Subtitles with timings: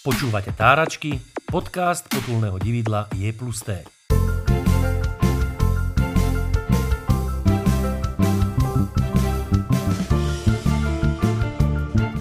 [0.00, 3.84] Počúvate Táračky, podcast potulného dividla Je plus T.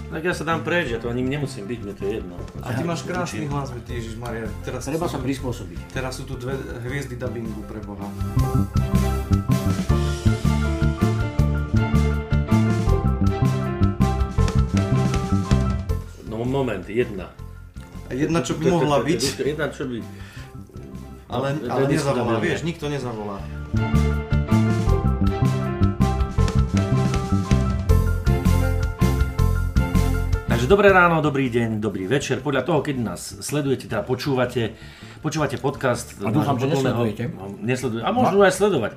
[0.10, 2.36] Tak ja sa dám preč, ja to ani nemusím byť, mne to je jedno.
[2.60, 4.52] A ty máš krásny hlas, Ježiš Maria.
[4.68, 5.96] Teraz, Treba sa prispôsobiť.
[5.96, 8.04] teraz sú tu dve hviezdy dubbingu pre Boha.
[16.60, 17.32] Moment, jedna.
[18.10, 19.98] A jedna, čo by mohla byť, Jedna, čo by...
[21.30, 23.38] ale, je ale nezavolá, vieš, nikto nezavolá.
[30.50, 32.42] Takže dobré ráno, dobrý deň, dobrý večer.
[32.42, 34.74] Podľa toho, keď nás sledujete, teda počúvate,
[35.22, 36.18] počúvate podcast...
[36.20, 37.24] A dúfam, že nesledujete.
[37.30, 38.92] No, nesleduj- A môžu aj sledovať.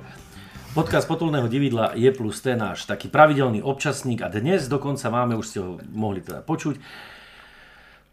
[0.73, 5.45] Podcast potulného dividla je plus ten náš taký pravidelný občasník a dnes dokonca máme, už
[5.45, 6.81] ste ho mohli teda počuť,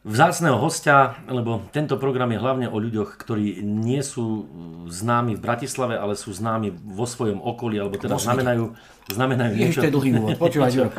[0.01, 4.49] vzácného hostia, lebo tento program je hlavne o ľuďoch, ktorí nie sú
[4.89, 8.73] známi v Bratislave, ale sú známi vo svojom okolí, alebo teda znamenajú,
[9.09, 10.37] znamenajú niečo, to je dlhý úvod.
[10.41, 10.91] Počúvaj, Juro.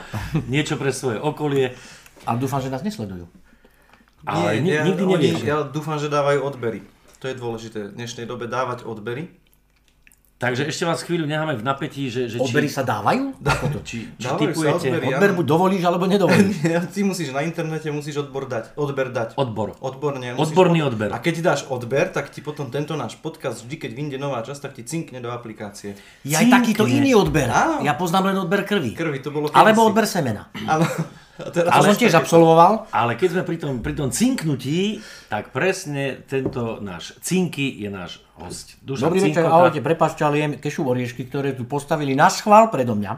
[0.45, 1.73] niečo pre svoje okolie.
[2.23, 3.25] A dúfam, že nás nesledujú.
[4.21, 5.41] Ale ni- ja, nikdy oni- nevieš.
[5.41, 6.85] Ja dúfam, že dávajú odbery.
[7.17, 9.33] To je dôležité v dnešnej dobe dávať odbery.
[10.41, 13.37] Takže ešte vás chvíľu necháme v napätí, že, že Odbery či, sa dávajú?
[13.37, 13.79] Ako to?
[13.85, 15.05] či, či typujete odbery.
[15.05, 16.57] Ja- Odber buď dovolíš, alebo nedovolíš.
[16.73, 19.37] Ja, ty musíš na internete musíš odbor dať, odber dať.
[19.37, 19.77] odbor.
[19.77, 20.33] Odborne.
[20.33, 21.13] Odborný odber.
[21.13, 24.61] A keď dáš odber, tak ti potom tento náš podcast, vždy keď vyjde nová časť,
[24.65, 25.93] tak ti cinkne do aplikácie.
[26.25, 27.45] Je aj takýto iný odber.
[27.45, 27.85] Áno.
[27.85, 28.97] Ja poznám len odber krvi.
[28.97, 29.89] Krvi, to bolo Alebo kedysi.
[29.93, 30.43] odber semena.
[30.73, 30.89] Áno.
[31.41, 32.85] A teraz To som tiež absolvoval.
[32.93, 38.21] Ale keď sme pri tom, pri tom cinknutí, tak presne tento náš cinky je náš
[38.47, 38.77] host.
[38.81, 42.97] Dušan Dobrý večer, ahojte, prepáčte, ale jem kešu oriešky, ktoré tu postavili na schvál predo
[42.97, 43.13] mňa.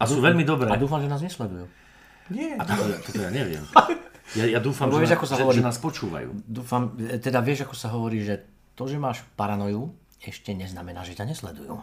[0.00, 0.72] A sú veľmi dobré.
[0.72, 1.68] A dúfam, že nás nesledujú.
[2.30, 2.56] Nie.
[2.56, 3.62] A toto, toto ja neviem.
[4.30, 5.58] Ja, ja dúfam, že, vieš, ako sa že, hovorí.
[5.58, 6.30] že nás počúvajú.
[6.46, 8.46] Dúfam, e, teda vieš, ako sa hovorí, že
[8.78, 9.90] to, že máš paranoju,
[10.22, 11.74] ešte neznamená, že ťa nesledujú.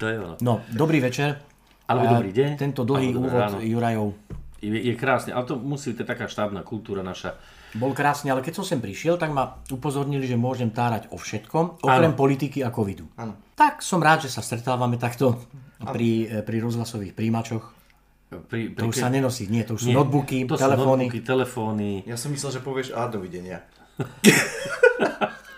[0.00, 0.34] To je ono.
[0.40, 1.36] No, dobrý večer.
[1.84, 2.50] Alebo dobrý deň.
[2.56, 3.60] Tento dlhý úvod ráno.
[3.60, 4.16] Jurajov
[4.64, 7.36] Je, je krásne, ale to musí, to je taká štábna kultúra naša.
[7.72, 11.82] Bol krásny, ale keď som sem prišiel, tak ma upozornili, že môžem tárať o všetkom,
[11.86, 12.18] okrem Áno.
[12.18, 13.06] politiky a covidu.
[13.14, 13.38] Áno.
[13.54, 15.38] Tak som rád, že sa stretávame takto
[15.78, 17.62] pri, e, pri rozhlasových príjimačoch.
[18.46, 21.10] Pri, To už sa nenosí, nie, to už sú Nie, notebooky, to sú telefóny.
[21.10, 21.90] notebooky, telefóny.
[22.06, 23.58] Ja som myslel, že povieš a dovidenia.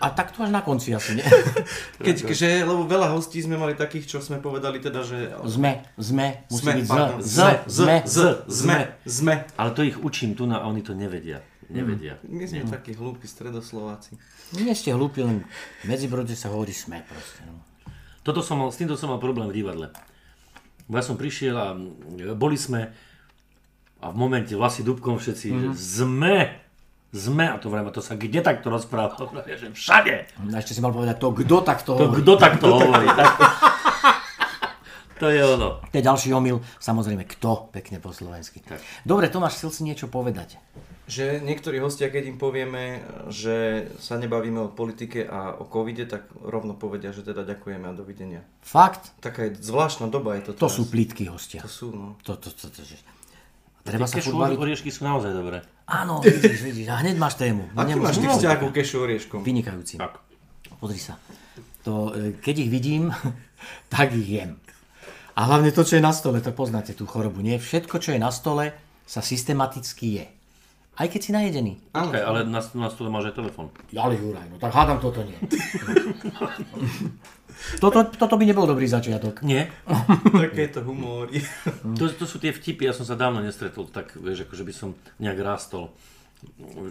[0.03, 1.23] A tak to až na konci asi, nie?
[2.05, 5.31] Keď, že, lebo veľa hostí sme mali takých, čo sme povedali teda, že...
[5.47, 7.95] Sme, sme, musí Sme, byť z, z, sme, sme.
[8.03, 8.17] z,
[8.51, 9.33] sme, sme.
[9.55, 11.39] Ale to ich učím tu na, a oni to nevedia.
[11.69, 12.19] Nevedia.
[12.27, 14.17] My sme takí hlúpi stredoslováci.
[14.57, 15.47] Nie ste hlúpi, len
[15.87, 17.43] medzi brode sa hovorí sme proste.
[17.45, 17.63] No.
[18.23, 19.87] Toto som mal, s týmto som mal problém v divadle.
[20.87, 22.91] Ja som prišiel a mm, boli sme
[24.03, 25.63] a v momente vlasy dubkom všetci, mm-hmm.
[25.63, 26.35] že sme,
[27.15, 29.15] sme, a to vrajme, to sa kde takto rozpráva?
[29.47, 30.15] Že všade.
[30.27, 32.19] A ešte si mal povedať to, kto takto To hovorí.
[32.19, 33.07] kto takto hovorí?
[33.19, 33.31] Tak,
[35.23, 35.79] to je ono.
[35.87, 38.59] To je ďalší omyl, samozrejme, kto, pekne po slovensky.
[38.59, 38.83] Tak.
[39.07, 40.59] Dobre, Tomáš, chcel si niečo povedať.
[41.03, 46.31] Že niektorí hostia, keď im povieme, že sa nebavíme o politike a o covide, tak
[46.39, 48.47] rovno povedia, že teda ďakujeme a dovidenia.
[48.63, 50.79] Fakt, Taká je zvláštna doba je to to teraz.
[50.79, 51.59] sú plítky hostia.
[51.59, 52.15] To sú, no.
[52.23, 52.95] To, to, to, to, že...
[53.83, 55.59] Treba sa furt oriešky sú naozaj dobré.
[55.91, 57.67] Áno, vidíš, vidíš, a hneď máš tému.
[57.75, 59.43] Aký máš ty vzťah ku kešu orieškom?
[59.43, 59.99] Vynikajúci.
[59.99, 60.23] Tak.
[60.79, 61.19] Pozri sa.
[61.83, 63.11] To, e, keď ich vidím,
[63.93, 64.55] tak ich jem.
[65.35, 67.59] A hlavne to, čo je na stole, to poznáte tú chorobu, nie?
[67.59, 68.71] Všetko, čo je na stole,
[69.03, 70.25] sa systematicky je.
[70.93, 71.73] Aj keď si najedený.
[71.89, 73.73] Okay, ale na, na stole máš aj telefón.
[73.97, 75.33] Ale Juraj, no tak hádam toto nie.
[77.83, 79.41] toto, toto by nebol dobrý začiatok.
[79.41, 79.73] Nie.
[80.45, 81.41] Takéto humory.
[81.97, 84.89] To, to sú tie vtipy, ja som sa dávno nestretol, tak vieš, akože by som
[85.17, 85.89] nejak rástol.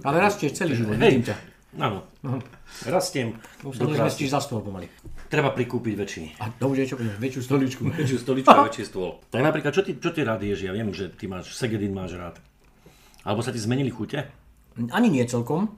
[0.03, 1.07] Ale rastieš celý život, Hej.
[1.07, 1.37] vidím ťa.
[1.81, 2.05] Áno.
[2.85, 3.41] Rastiem.
[3.65, 4.93] Už sa nezmestíš za stôl pomaly.
[5.33, 6.25] Treba prikúpiť väčší.
[6.37, 7.83] A to už je čo, väčšiu stoličku.
[7.89, 9.25] Väčšiu stoličku a väčší stôl.
[9.33, 10.69] Tak napríklad, čo ty, čo ty rád ješ?
[10.69, 12.37] Ja viem, že ty máš, Segedin máš rád.
[13.23, 14.27] Alebo sa ti zmenili chute?
[14.91, 15.69] Ani nie celkom,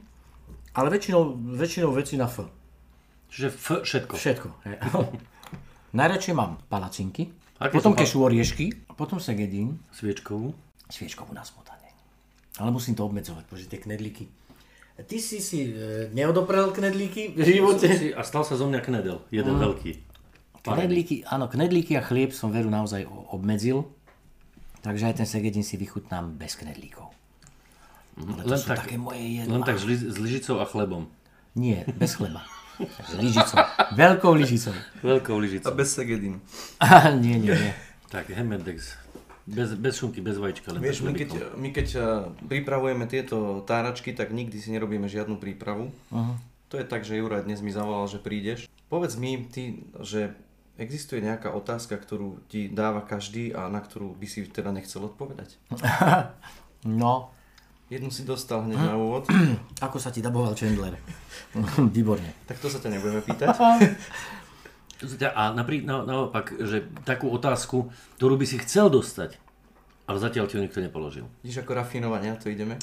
[0.72, 2.46] ale väčšinou, väčšinou veci na F.
[3.28, 4.14] Čiže f, všetko.
[4.14, 4.46] Všetko.
[5.98, 10.54] Najradšej mám palacinky, Aké potom kešu oriešky, potom segedín, Sviečkovú.
[10.90, 11.90] sviečkovú na smotanie.
[12.58, 14.26] Ale musím to obmedzovať, bože tie knedlíky.
[14.94, 17.90] Ty si si e, neodoprel knedlíky v živote?
[17.90, 19.22] Si- A stal sa zo mňa knedel.
[19.30, 19.90] Jeden veľký.
[20.62, 23.04] Knedlíky, áno, knedlíky a chlieb som veru naozaj
[23.34, 23.90] obmedzil.
[24.80, 27.10] Takže aj ten segedín si vychutnám bez knedlíkov.
[28.14, 29.52] Ale to Len sú tak- také moje jedlá.
[29.52, 31.10] Len tak s, li- s lyžicou a chlebom.
[31.54, 32.42] Nie, bez chleba.
[32.80, 33.58] S lyžicou.
[33.94, 34.74] Veľkou lyžicou.
[35.00, 35.70] Veľkou A lyžicou.
[35.72, 36.42] bez segedín.
[37.18, 37.72] nie, nie, nie.
[38.08, 38.98] Tak, Hemedex.
[39.44, 40.72] Bez, bez šunky, bez vajíčka.
[40.72, 42.04] Len Vieš, my keď, my keď eh,
[42.42, 45.92] pripravujeme tieto táračky, tak nikdy si nerobíme žiadnu prípravu.
[46.08, 46.34] Aha.
[46.68, 48.66] To je tak, že Juraj dnes mi zavolal, že prídeš.
[48.88, 50.32] Povedz mi ty, že
[50.74, 55.54] existuje nejaká otázka, ktorú ti dáva každý a na ktorú by si teda nechcel odpovedať.
[56.84, 57.32] No,
[57.92, 59.28] Jednu si dostal hneď na úvod,
[59.86, 60.96] ako sa ti daboval Chandler?
[61.96, 62.32] Výborne.
[62.48, 63.48] tak to sa ťa nebudeme pýtať.
[65.04, 65.04] To
[65.36, 69.36] A naprí, na, naopak, že takú otázku, ktorú by si chcel dostať,
[70.08, 71.28] ale zatiaľ ti ho nikto nepoložil.
[71.44, 72.80] Vidíš, ako rafinovania to ideme?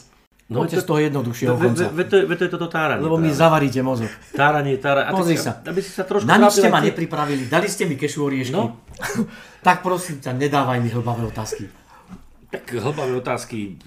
[0.51, 1.85] No, Poďte z toho jednoduchšieho ve, ve, konca.
[1.95, 2.99] ve, to, ve, to je toto táranie.
[2.99, 3.39] Lebo mi práve.
[3.39, 4.11] zavaríte mozog.
[4.35, 5.15] Táranie, táranie.
[5.15, 5.63] Pozri sa.
[5.63, 8.59] Aby si sa trošku Na nič ste ma nepripravili, dali ste mi kešu oriešky.
[8.59, 8.83] No.
[9.65, 11.71] tak prosím ťa, nedávaj mi hlbavé otázky.
[12.51, 13.79] Tak hlbavé otázky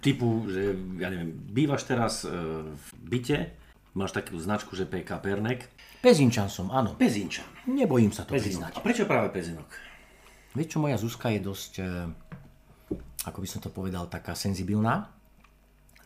[0.00, 2.32] typu, že ja neviem, bývaš teraz e,
[2.64, 3.38] v byte,
[3.92, 5.68] máš takú značku, že PK Pernek.
[6.00, 6.96] Pezinčan som, áno.
[6.96, 7.44] Pezinčan.
[7.68, 8.72] Nebojím sa to Pezinok.
[8.72, 8.72] priznať.
[8.76, 9.68] A prečo práve Pezinok?
[10.56, 11.84] Vieš čo, moja Zuzka je dosť, e,
[13.28, 15.12] ako by som to povedal, taká senzibilná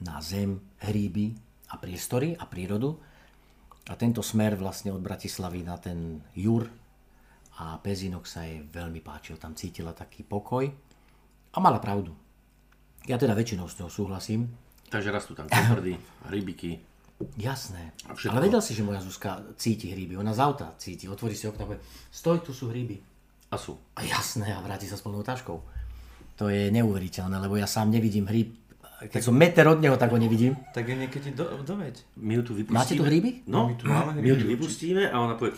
[0.03, 1.39] na zem, hríby
[1.71, 2.99] a priestory a prírodu.
[3.89, 6.67] A tento smer vlastne od Bratislavy na ten Jur
[7.61, 9.39] a Pezinok sa jej veľmi páčil.
[9.39, 10.67] Tam cítila taký pokoj
[11.55, 12.24] a mala pravdu.
[13.05, 14.49] Ja teda väčšinou s ňou súhlasím.
[14.89, 16.01] Takže rastú tam koprdy,
[16.33, 16.81] rybiky.
[17.39, 17.95] Jasné.
[18.11, 20.19] Ale vedel si, že moja Zuzka cíti hríby.
[20.19, 21.07] Ona z auta cíti.
[21.07, 21.81] Otvorí si okno a povie,
[22.11, 22.99] stoj, tu sú hríby.
[23.53, 23.79] A sú.
[23.95, 25.63] A jasné, a vráti sa s plnou taškou.
[26.35, 28.59] To je neuveriteľné, lebo ja sám nevidím hríb.
[29.05, 30.59] Keď som meter od neho, tak ho nevidím.
[30.75, 32.19] Tak je niekedy do, doveď.
[32.19, 32.79] My ju tu vypustíme.
[32.83, 33.47] Máte tu hríby?
[33.47, 35.55] No, my tu máme My ju tu vypustíme a ona povie,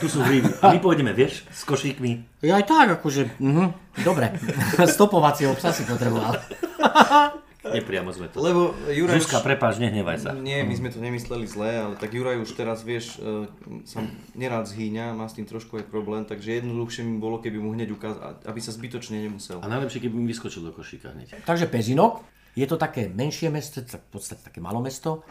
[0.00, 0.50] tu sú hríby.
[0.64, 2.42] A my pôjdeme, vieš, s košíkmi.
[2.44, 4.32] Ja aj tak, akože, mhm, dobre.
[4.96, 6.36] Stopovacieho psa si potreboval.
[7.66, 8.38] Nepriamo sme to.
[8.38, 9.18] Lebo Juraj...
[9.22, 10.30] Zuzka, prepáč, nehnevaj sa.
[10.38, 13.50] Nie, my sme to nemysleli zle, ale tak Juraj už teraz, vieš, e,
[13.82, 14.06] sa
[14.38, 17.90] nerád zhýňa, má s tým trošku aj problém, takže jednoduchšie mi bolo, keby mu hneď
[17.90, 19.58] ukázal, aby sa zbytočne nemusel.
[19.58, 21.42] A najlepšie, keby mi vyskočil do košíka hneď.
[21.42, 22.22] Takže Pezinok,
[22.54, 25.26] je to také menšie mesto, v podstate také malo mesto.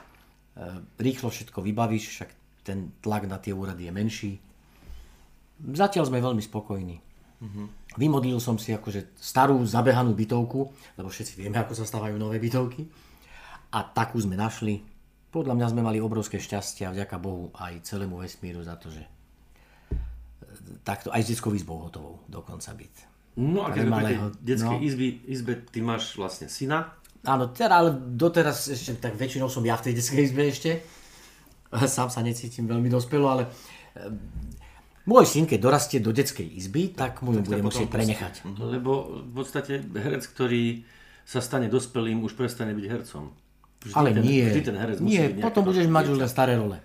[0.59, 2.29] E, Rýchlo všetko vybavíš, však
[2.65, 4.31] ten tlak na tie úrady je menší.
[5.61, 7.05] Zatiaľ sme veľmi spokojní.
[7.95, 10.59] Vymodlil som si akože starú zabehanú bytovku,
[10.99, 12.89] lebo všetci vieme, ako sa stávajú nové bytovky.
[13.71, 14.83] A takú sme našli.
[15.31, 19.03] Podľa mňa sme mali obrovské šťastie a vďaka Bohu aj celému vesmíru za to, že
[19.03, 19.09] e,
[20.87, 22.93] takto aj s detskou izbou hotovou dokonca byť.
[23.35, 24.83] No a keď malého, detskej no.
[24.83, 26.95] izby, izbe, ty máš vlastne syna.
[27.27, 30.71] Áno, teda, ale doteraz ešte, tak väčšinou som ja v tej detskej izbe ešte.
[31.95, 33.43] Sám sa necítim veľmi dospelo, ale
[33.95, 34.11] e,
[35.05, 38.47] môj syn, keď dorastie do detskej izby, tak mu ju bude musieť prenechať.
[38.57, 40.83] Lebo v podstate herec, ktorý
[41.25, 43.33] sa stane dospelým, už prestane byť hercom.
[43.85, 46.29] Vždy Ale ten, nie, Vždy ten herec musí nie, nejaké potom budeš mať už len
[46.29, 46.77] staré role.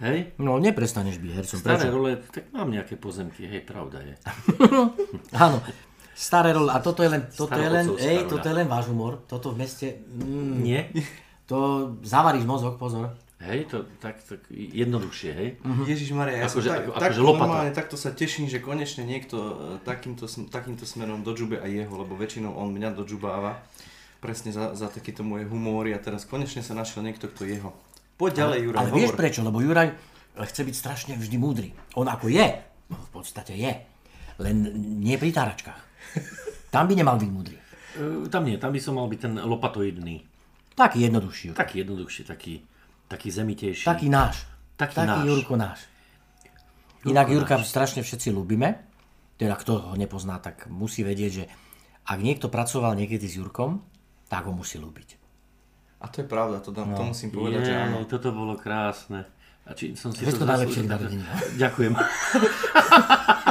[0.00, 0.32] Hej?
[0.40, 1.58] No, neprestaneš byť hercom.
[1.60, 1.94] Staré Prečo?
[1.94, 4.14] role, tak mám nejaké pozemky, hej, pravda je.
[5.44, 5.60] Áno,
[6.16, 6.72] staré role.
[6.72, 8.30] A toto je len, toto je len, Starootcovská ej, roľa.
[8.32, 9.12] toto je len váš humor.
[9.28, 10.88] Toto v meste, mm, Nie?
[11.50, 11.58] to
[12.00, 13.12] zavaríš mozog, pozor.
[13.40, 15.48] Hej, to tak, tak jednoduchšie, hej?
[15.88, 19.08] Ježiš Maria, ja Akože- som tak, ako- tak akože normálne takto sa teším, že konečne
[19.08, 23.64] niekto e, takýmto, takýmto smerom dožube aj jeho, lebo väčšinou on mňa dožubáva
[24.20, 27.72] presne za, za takýto moje humóry a teraz konečne sa našiel niekto, kto jeho.
[28.20, 29.00] Poď ďalej, Juraj, Ale hovor.
[29.00, 29.40] vieš prečo?
[29.40, 29.88] Lebo Juraj
[30.36, 31.72] chce byť strašne vždy múdry.
[31.96, 32.44] On ako je,
[32.92, 33.72] no v podstate je,
[34.36, 34.56] len
[35.00, 35.80] nie pri táračkách.
[36.68, 37.56] Tam by nemal byť múdry.
[37.56, 40.28] E, tam nie, tam by som mal byť ten lopatoidný.
[40.76, 41.56] Taký jednoduchší.
[41.56, 42.60] Taký jednoduchší, taký,
[43.10, 43.82] taký zemitejší.
[43.82, 44.46] Taký náš.
[44.74, 45.26] Taký Taký náš.
[45.26, 45.78] Jurko náš.
[47.02, 48.86] Inak Jurka strašne všetci ľúbime.
[49.34, 51.44] Teda kto ho nepozná, tak musí vedieť, že
[52.04, 53.80] ak niekto pracoval niekedy s Jurkom,
[54.26, 55.16] tak ho musí ľúbiť.
[55.98, 57.10] A to je pravda, to, dám, to No.
[57.10, 58.04] musím povedať, že áno.
[58.04, 59.24] Toto bolo krásne.
[59.64, 61.24] A či som si Všetko to najlepšie k zaslúžil- narodeninu.
[61.56, 61.92] Ďakujem.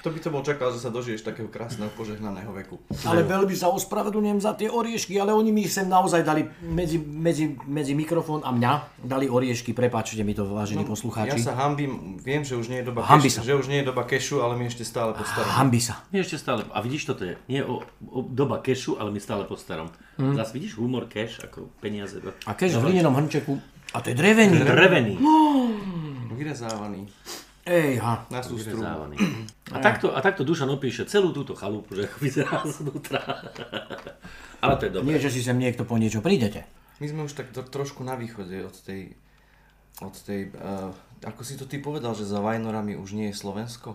[0.00, 2.80] To by to bol čakal, že sa dožiješ takého krásneho požehnaného veku.
[3.04, 7.52] Ale veľmi sa ospravedlňujem za tie oriešky, ale oni mi sem naozaj dali medzi, medzi,
[7.68, 11.36] medzi mikrofón a mňa dali oriešky, prepáčte mi to, vážení Ja poslucháči.
[11.44, 13.44] sa hambím, viem, že už nie je doba, Hambi kešu, sa.
[13.44, 15.52] že už nie je doba kešu, ale my ešte stále po starom.
[15.52, 16.00] Hambi sa.
[16.08, 16.64] Nie ešte stále.
[16.72, 17.36] A vidíš, toto je.
[17.52, 19.92] Nie o, o doba kešu, ale my stále po starom.
[20.16, 20.32] Mm.
[20.32, 22.16] Zas vidíš humor keš, ako peniaze.
[22.48, 24.62] A keď v hlinenom hrnčeku, a to je drevený.
[24.62, 25.14] Drevený.
[26.30, 27.10] Vyrezávaný.
[27.70, 28.26] Ej, ha.
[28.26, 28.82] Na sústru.
[29.70, 33.22] A takto, a takto Dušan opíše celú túto chalupu, že ako vyzerá znútra.
[34.66, 35.06] Ale to je dobré.
[35.06, 36.66] Nie, že si sem niekto po niečo prídete.
[36.98, 39.14] My sme už tak to, trošku na východe od tej,
[40.02, 40.90] od tej, uh,
[41.22, 43.94] ako si to ty povedal, že za Vajnorami už nie je Slovensko?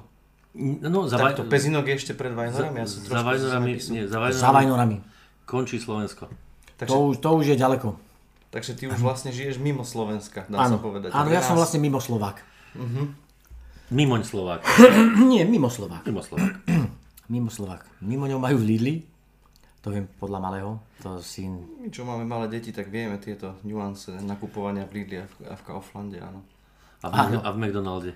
[0.55, 2.77] No, za, Tak to Vaj- Pezinok je ešte pred za, Vajnorami?
[2.79, 4.98] Ja za Vajnorami, nie, za Za Vajnorami Vajnorami.
[5.44, 6.32] končí Slovensko.
[6.75, 8.00] Takže, To už, to už je ďaleko.
[8.48, 11.12] takže ty už vlastne žiješ mimo Slovenska, dá sa Áno, povedať.
[11.12, 12.39] áno ja som vlastne mimo Slovák.
[13.94, 14.65] Mimoň Slovák.
[15.30, 16.10] Nie, mimo Slovák.
[16.10, 16.54] Mimo Slovák.
[17.34, 17.86] Mimo Slovak.
[18.01, 18.96] Mimo ňou majú v Lidli,
[19.86, 21.46] to viem podľa malého, to si...
[21.46, 25.54] My, čo máme malé deti, tak vieme tieto nuance nakupovania v Lidli a v, a
[25.54, 26.42] v Kauflande, áno.
[27.06, 28.12] A v, Mc- a v McDonalde.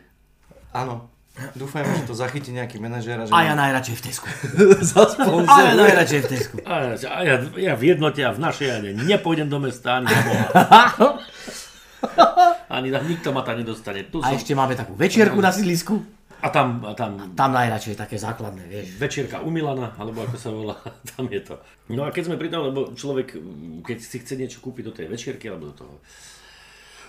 [0.73, 1.09] Áno.
[1.53, 3.31] Dúfajme, že to zachytí nejaký manažér a že...
[3.31, 4.27] A ja najradšej v Tesku.
[5.53, 6.55] A ja najradšej v Tesku.
[6.65, 10.09] A ja, a ja, ja v jednote a v našej ani nepôjdem do mesta ani
[10.09, 10.49] na.
[12.69, 14.05] Ani tam nikto ma tam nedostane.
[14.05, 15.97] Tu A som, ešte máme takú večierku na sídlisku.
[16.39, 18.95] a tam, a tam Tam najradšej také základné, vieš.
[18.95, 20.77] večierka u Milana, alebo ako sa volá,
[21.11, 21.57] tam je to.
[21.89, 23.35] No a keď sme pri tom, lebo človek,
[23.81, 25.93] keď si chce niečo kúpiť do tej večierky, alebo do toho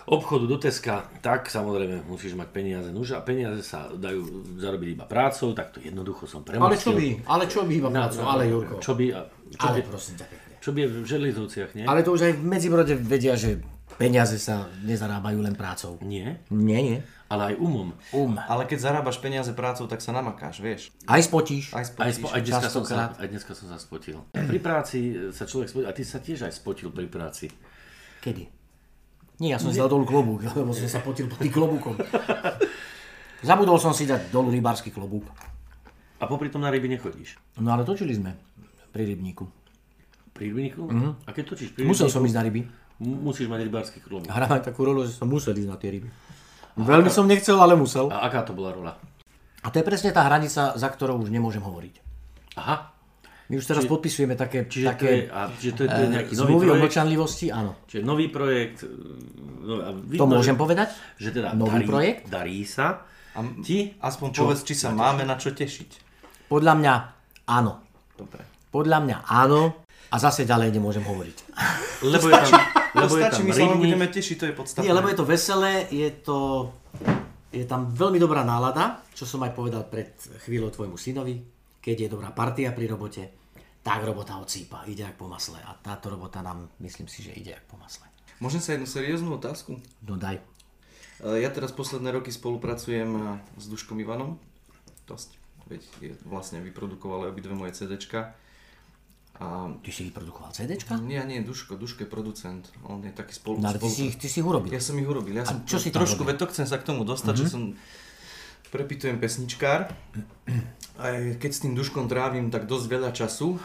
[0.07, 2.88] obchodu, do Teska, tak samozrejme musíš mať peniaze.
[2.88, 4.26] Nuž a peniaze sa dajú
[4.57, 6.81] zarobiť iba prácou, tak to jednoducho som Ale premostil.
[6.83, 8.75] čo by, ale čo by iba prácu, ale Jurko.
[8.81, 10.26] Čo by, a- čo by, Ale prosím ťa
[10.61, 11.85] čo by v Železovciach, nie?
[11.85, 13.64] Ale to už aj v Medzibrode vedia, že
[14.00, 16.00] peniaze sa nezarábajú len prácou.
[16.00, 16.99] Nie, Nie, nie.
[17.28, 17.92] ale aj umom.
[18.16, 18.40] Um.
[18.40, 20.88] Ale keď zarábaš peniaze prácou, tak sa namakáš, vieš.
[21.04, 21.76] Aj spotíš.
[21.76, 22.16] Aj Aj, spotíš.
[22.16, 24.25] spo, aj, dneska som sa, aj dneska som sa spotil.
[24.33, 27.52] Pri práci sa človek spotil, a ty sa tiež aj spotil pri práci.
[28.25, 28.49] Kedy?
[29.45, 32.00] Nie, ja som si dal dolu klobúk, lebo som sa potil pod tým klobúkom.
[33.45, 35.28] Zabudol som si dať dolu rybársky klobúk.
[36.21, 37.37] A popri tom na ryby nechodíš.
[37.61, 38.37] No ale točili sme
[38.92, 39.45] pri rybníku.
[40.37, 40.85] Pri rybníku?
[40.85, 41.12] Mm-hmm.
[41.25, 42.61] A keď točíš pri Musel rybníku, som ísť na ryby.
[43.00, 44.28] Mu- musíš mať rybársky klobúk.
[44.28, 46.09] Hráme takú rolu, že som musel ísť na tie ryby.
[46.76, 48.09] Veľmi som nechcel, ale musel.
[48.09, 48.92] A aká to bola rola?
[49.61, 51.95] A to je presne tá hranica, za ktorou už nemôžem hovoriť.
[52.57, 52.76] Aha,
[53.50, 56.07] My už teraz podpisujeme také, čiže, také to je, a, čiže to je, to je
[56.07, 57.73] eh, nejaký nový o projekt, mlčanlivosti, áno.
[57.85, 58.78] čiže nový projekt.
[59.61, 60.88] No, a To vidno, môžem že- povedať?
[61.19, 62.23] Že teda Nový darí, projekt?
[62.30, 63.02] darí sa.
[63.30, 63.99] A Ti?
[63.99, 65.90] aspoň povedz, či sa máme na čo tešiť.
[66.47, 66.95] Podľa mňa
[67.50, 67.73] áno.
[68.14, 68.42] Dobre.
[68.71, 69.83] Podľa mňa áno.
[70.11, 71.37] A zase ďalej nemôžem hovoriť.
[72.07, 72.50] Lebo je tam,
[72.95, 74.85] lebo je Stačí, tam my sa len budeme tešiť, to je podstatné.
[74.87, 76.39] Nie, lebo je to veselé, je to...
[77.51, 80.15] Je tam veľmi dobrá nálada, čo som aj povedal pred
[80.47, 81.43] chvíľou tvojmu synovi.
[81.83, 83.27] Keď je dobrá partia pri robote,
[83.83, 85.59] tak robota odsýpa, ide jak po masle.
[85.59, 88.07] A táto robota nám, myslím si, že ide jak po masle.
[88.39, 89.83] Môžem sa jednu serióznu otázku?
[90.07, 90.39] No daj.
[91.21, 93.23] E, Ja teraz posledné roky spolupracujem e,
[93.59, 94.39] s Duškom Ivanom.
[95.11, 95.35] Dosť.
[95.67, 98.33] Veď je, vlastne vyprodukovali obidve moje CDčka.
[99.41, 101.01] A Ty si vyprodukoval CDčka?
[101.01, 102.61] nie, nie, Duško, Duško je producent.
[102.85, 103.57] On je taký spolu...
[103.57, 104.69] No ale ty spolu- si, ich- ty si ich urobil.
[104.69, 105.33] Ja som ich urobil.
[105.33, 106.23] Ja som čo si trošku?
[106.23, 106.29] Mhm.
[106.29, 107.73] veď to chcem sa k tomu dostať, že som
[108.69, 109.89] prepitujem pesničkár.
[110.97, 113.57] Aj keď s tým Duškom trávim tak dosť veľa času,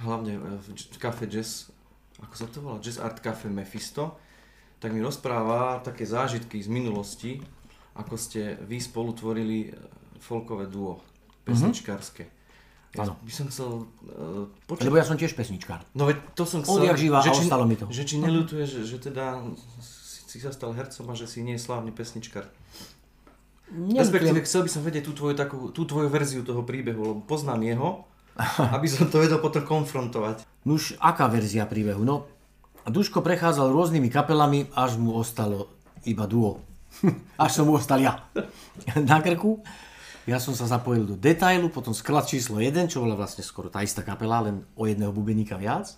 [0.00, 0.66] hlavne v
[0.96, 1.68] kafe Jazz,
[2.18, 4.16] ako sa to volá, Jazz Art Cafe Mephisto,
[4.78, 7.42] tak mi rozpráva také zážitky z minulosti,
[7.92, 9.70] ako ste vy spolu tvorili e,
[10.16, 11.02] folkové duo,
[11.42, 12.24] pesničkárske.
[12.24, 12.37] Ja
[12.98, 13.14] Áno.
[13.22, 15.86] by som chcel uh, počuť Lebo ja som tiež pesničkár.
[15.94, 16.82] No veď to som chcel...
[16.82, 17.86] Odjak živa že či, ostalo mi to.
[17.86, 19.42] Že či neľutuje, že, že teda
[19.80, 22.50] si, si sa stal hercom a že si nie je slávny pesničkar.
[23.68, 27.60] Respektíve chcel by som vedieť tú tvoju, takú, tú tvoju verziu toho príbehu, lebo poznám
[27.64, 27.88] jeho,
[28.76, 30.48] aby som to vedel potom konfrontovať.
[30.64, 32.00] Nuž, aká verzia príbehu?
[32.00, 32.28] No,
[32.88, 35.68] Duško prechádzal rôznymi kapelami, až mu ostalo
[36.08, 36.64] iba duo.
[37.42, 38.24] až som mu ostal ja.
[39.08, 39.60] Na krku.
[40.28, 43.80] Ja som sa zapojil do detailu, potom sklad číslo 1, čo bola vlastne skoro tá
[43.80, 45.96] istá kapela, len o jedného bubeníka viac.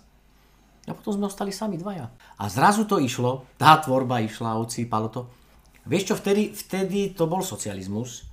[0.87, 2.07] A potom sme ostali sami dvaja.
[2.39, 5.27] A zrazu to išlo, tá tvorba išla, odsýpalo to.
[5.83, 8.23] Vieš čo, vtedy, vtedy to bol socializmus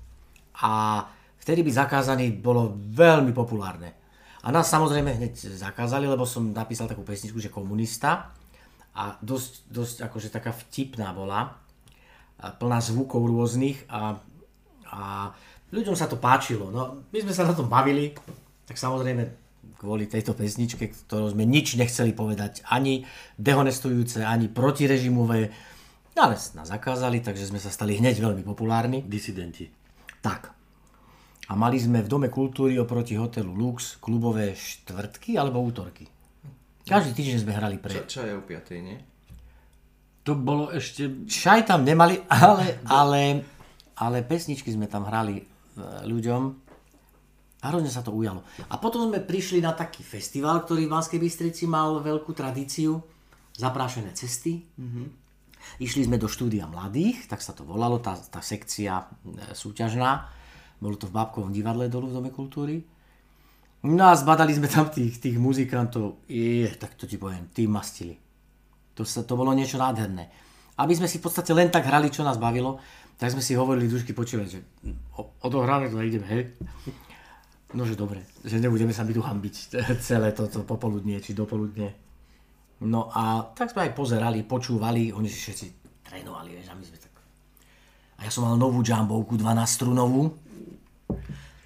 [0.63, 1.03] a
[1.43, 3.99] vtedy byť zakázaný bolo veľmi populárne.
[4.47, 8.31] A nás samozrejme hneď zakázali, lebo som napísal takú pesničku, že komunista
[8.95, 11.59] a dosť, dosť akože taká vtipná bola,
[12.39, 14.15] plná zvukov rôznych a,
[14.87, 15.35] a
[15.73, 16.73] ľuďom sa to páčilo.
[16.73, 18.17] No, my sme sa na tom bavili,
[18.65, 19.49] tak samozrejme
[19.79, 23.07] kvôli tejto pesničke, ktorou sme nič nechceli povedať, ani
[23.39, 25.55] dehonestujúce, ani protirežimové,
[26.19, 29.07] ale nás zakázali, takže sme sa stali hneď veľmi populárni.
[29.07, 29.71] Disidenti.
[30.19, 30.51] Tak.
[31.49, 36.11] A mali sme v Dome kultúry oproti hotelu Lux klubové štvrtky alebo útorky.
[36.83, 37.95] Každý týždeň sme hrali pre...
[38.03, 38.99] Ča, čaja o 5, nie?
[40.27, 41.25] To bolo ešte...
[41.25, 43.23] Čaj tam nemali, ale, ale,
[43.97, 45.41] ale pesničky sme tam hrali
[46.07, 46.43] ľuďom
[47.59, 48.47] a hrozne sa to ujalo.
[48.71, 53.03] A potom sme prišli na taký festival, ktorý v Banskej Bystrici mal veľkú tradíciu,
[53.59, 54.63] Zaprášené cesty.
[55.83, 59.05] Išli sme do štúdia mladých, tak sa to volalo, tá, tá sekcia e,
[59.51, 60.31] súťažná.
[60.79, 62.79] Bolo to v Babkovom divadle dolu v Dome kultúry.
[63.83, 66.23] No a zbadali sme tam tých, tých muzikantov.
[66.31, 68.15] Je, tak to ti poviem, tí mastili.
[68.95, 70.31] To, sa, to bolo niečo nádherné.
[70.79, 72.79] Aby sme si v podstate len tak hrali, čo nás bavilo,
[73.19, 74.61] tak sme si hovorili dušky počúvať, že
[75.43, 76.55] odohráme to ideme, hej.
[77.75, 79.55] No, že dobre, že nebudeme sa my tu hambiť
[80.07, 81.93] celé toto popoludnie či dopoludne.
[82.79, 85.67] No a tak sme aj pozerali, počúvali, oni si všetci
[86.07, 87.13] trénovali, vieš, a my sme tak...
[88.23, 90.31] A ja som mal novú džambovku, 12 strunovú.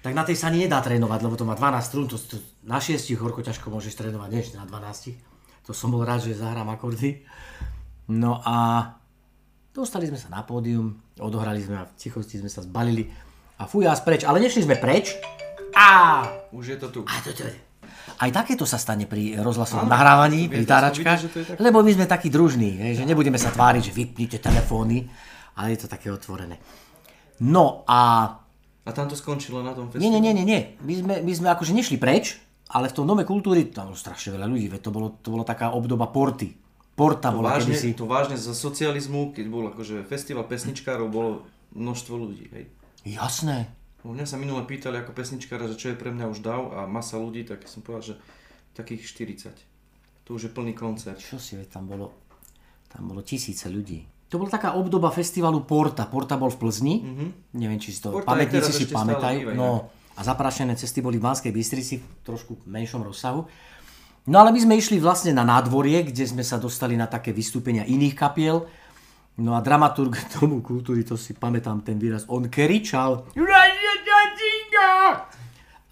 [0.01, 2.81] tak na tej sa ani nedá trénovať, lebo to má 12 strún, to, to na
[2.81, 5.69] 6 horko ťažko môžeš trénovať, ešte na 12.
[5.69, 7.23] To som bol rád, že zahrám akordy.
[8.09, 8.89] No a
[9.73, 13.09] dostali sme sa na pódium, odohrali sme a v tichosti sme sa zbalili
[13.57, 14.21] a fuj, preč.
[14.23, 15.17] Ale nešli sme preč.
[15.73, 16.21] A
[16.53, 17.01] Už je to tu.
[17.09, 17.49] a to, to,
[18.21, 21.57] aj takéto sa stane pri rozhlasovom nahrávaní, pri táračkách, tak.
[21.57, 25.09] lebo my sme takí družní, hej, že nebudeme sa tváriť, že vypnite telefóny,
[25.57, 26.61] ale je to také otvorené.
[27.41, 28.29] No a
[28.85, 30.13] A tam to skončilo na tom festivale?
[30.13, 30.61] nie, nie, nie, nie.
[30.85, 32.37] My sme, my sme akože nešli preč,
[32.69, 35.41] ale v tom dome kultúry, tam bolo strašne veľa ľudí, veď to bolo, to bolo
[35.41, 36.62] taká obdoba porty.
[36.93, 37.97] Porta To bola vážne, kedysi.
[37.97, 41.29] to vážne za socializmu, keď bol akože festival pesničkárov, bolo
[41.73, 42.69] množstvo ľudí, hej.
[43.03, 43.65] Jasné.
[44.05, 46.85] Lebo Mňa sa minule pýtali ako pesničkára, že čo je pre mňa už dav a
[46.85, 48.15] masa ľudí, tak som povedal, že
[48.77, 49.09] takých
[49.49, 50.27] 40.
[50.29, 51.17] To už je plný koncert.
[51.17, 52.13] Čo si, veď tam bolo,
[52.87, 54.05] tam bolo tisíce ľudí.
[54.29, 56.09] To bola taká obdoba festivalu Porta.
[56.09, 56.95] Porta bol v Plzni.
[57.05, 57.29] Mm-hmm.
[57.53, 59.53] Neviem, či si to Porta pamätníci si pamätajú.
[59.53, 63.45] No, a zaprašené cesty boli v Banskej Bystrici v trošku menšom rozsahu.
[64.23, 67.83] No ale my sme išli vlastne na nádvorie, kde sme sa dostali na také vystúpenia
[67.83, 68.63] iných kapiel.
[69.39, 73.27] No a dramaturg tomu kultúry, to si pamätám ten výraz, on kričal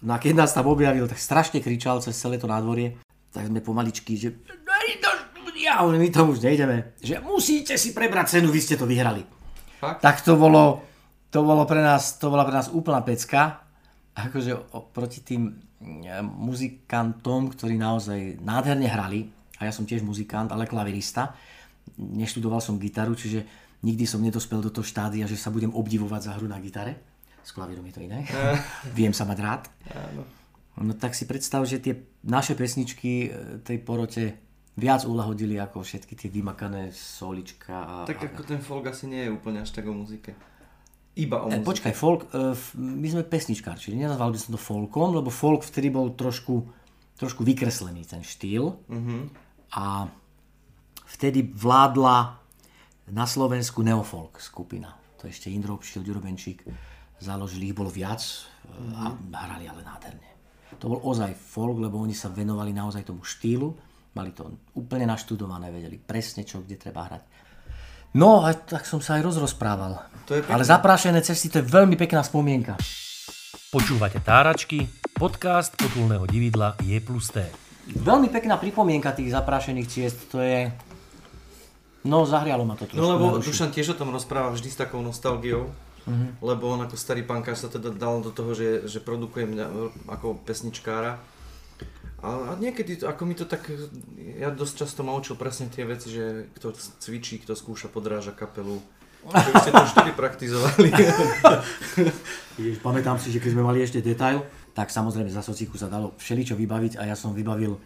[0.02, 2.98] No a keď nás tam objavil, tak strašne kričal cez celé to nádvorie.
[3.30, 5.10] Tak sme pomaličky, že "Daj do
[5.52, 6.96] štúdia, ale my tam už nejdeme.
[6.98, 9.22] Že musíte si prebrať cenu, vy ste to vyhrali.
[9.78, 10.00] Fakt?
[10.00, 10.82] Tak to bolo,
[11.30, 13.62] to bolo pre nás, to bola pre nás úplná pecka.
[14.16, 15.54] Akože oproti tým
[16.22, 19.20] muzikantom, ktorí naozaj nádherne hrali,
[19.62, 21.38] a ja som tiež muzikant, ale klavirista,
[21.98, 23.46] neštudoval som gitaru, čiže
[23.86, 26.98] nikdy som nedospel do toho štádia, že sa budem obdivovať za hru na gitare.
[27.42, 28.26] S klavírom je to iné.
[28.98, 29.62] Viem sa mať rád.
[30.78, 31.94] No tak si predstav, že tie
[32.26, 33.28] naše pesničky e,
[33.60, 34.40] tej porote
[34.72, 37.74] viac ulahodili ako všetky tie vymakané solička.
[37.76, 40.32] A, Tak ako ten folk asi nie je úplne až tak o muzike.
[41.12, 41.68] Iba o E, muzike.
[41.68, 45.92] Počkaj, folk, f- my sme pesničkár, čiže nenazval by som to folkom, lebo folk vtedy
[45.92, 46.64] bol trošku,
[47.20, 48.72] trošku vykreslený ten štýl.
[49.76, 50.08] A
[51.04, 52.16] vtedy vládla
[53.12, 54.96] na Slovensku neofolk skupina.
[55.20, 56.64] To ešte Indro Pštil, Ďuro Benčík
[57.20, 58.32] založili, ich bolo viac e,
[58.96, 59.12] a
[59.46, 60.30] hrali ale nádherne.
[60.80, 63.68] To bol ozaj folk, lebo oni sa venovali naozaj tomu štýlu,
[64.16, 67.22] mali to úplne naštudované, vedeli presne čo, kde treba hrať.
[68.12, 70.04] No, a tak som sa aj rozrozprával.
[70.28, 70.52] To je pekné.
[70.52, 72.76] Ale zaprášené cesty, to je veľmi pekná spomienka.
[73.72, 74.84] Počúvate Táračky,
[75.16, 77.40] podcast potulného dividla je plus T.
[77.88, 80.68] Veľmi pekná pripomienka tých zaprášených ciest, to je...
[82.04, 83.00] No, zahrialo ma to trošku.
[83.00, 83.40] No lebo.
[83.40, 85.72] Dušan tiež o tom rozpráva vždy s takou nostalgiou,
[86.02, 86.42] Mhm.
[86.42, 89.66] lebo on ako starý pankár sa teda dal do toho, že, že produkuje mňa
[90.10, 91.14] ako pesničkára.
[92.22, 93.66] A, a niekedy, ako mi to tak,
[94.38, 96.70] ja dosť často ma učil presne tie veci, že kto
[97.02, 98.78] cvičí, kto skúša, podráža kapelu.
[99.26, 100.88] Že ste to vždy praktizovali.
[102.58, 104.42] Ježiš, pamätám si, že keď sme mali ešte detail,
[104.74, 107.78] tak samozrejme za sociku sa dalo všeličo vybaviť a ja som vybavil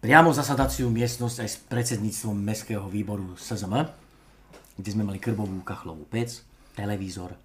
[0.00, 3.88] priamo zasadaciu miestnosť aj s predsedníctvom Mestského výboru SZM,
[4.80, 6.40] kde sme mali krbovú kachlovú pec,
[6.72, 7.36] televízor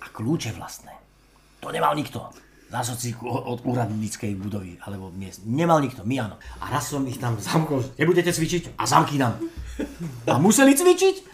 [0.00, 0.96] a kľúče vlastné.
[1.60, 2.32] To nemal nikto.
[2.72, 5.44] Za sociku od úradníckej budovy, alebo miest.
[5.44, 6.40] Nemal nikto, my áno.
[6.56, 9.36] A raz som ich tam zamkol, nebudete cvičiť a zamky nám.
[10.24, 11.28] A museli cvičiť?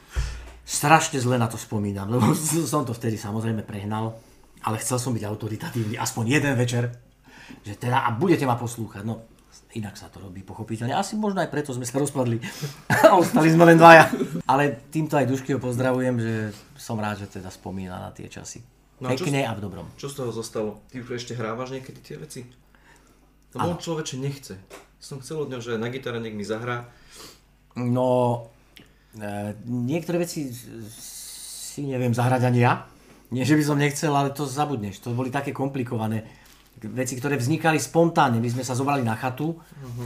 [0.67, 2.35] Strašne zle na to spomínam, lebo
[2.67, 4.19] som to vtedy samozrejme prehnal,
[4.67, 6.91] ale chcel som byť autoritatívny aspoň jeden večer,
[7.63, 9.07] že teda a budete ma poslúchať.
[9.07, 9.23] No,
[9.79, 10.97] inak sa to robí pochopiteľne.
[10.97, 12.43] Asi možno aj preto sme sa rozpadli.
[13.23, 14.11] Ostali sme len dvaja.
[14.51, 16.35] Ale týmto aj Duškyho pozdravujem, že
[16.75, 18.78] som rád, že teda spomína na tie časy.
[18.99, 19.87] No a čo Pekne a v dobrom.
[19.95, 20.83] Čo z toho zostalo?
[20.91, 22.43] Ty už ešte hrávaš niekedy tie veci?
[23.55, 24.59] Lebo on človeče nechce.
[24.99, 26.91] Som chcel od ňoho, že na gitare nech mi zahrá.
[27.79, 28.51] No,
[29.15, 32.91] e, niektoré veci si neviem zahrať ani ja.
[33.31, 34.99] Nie, že by som nechcel, ale to zabudneš.
[35.07, 36.27] To boli také komplikované
[36.81, 38.43] veci, ktoré vznikali spontánne.
[38.43, 39.59] My sme sa zobrali na chatu,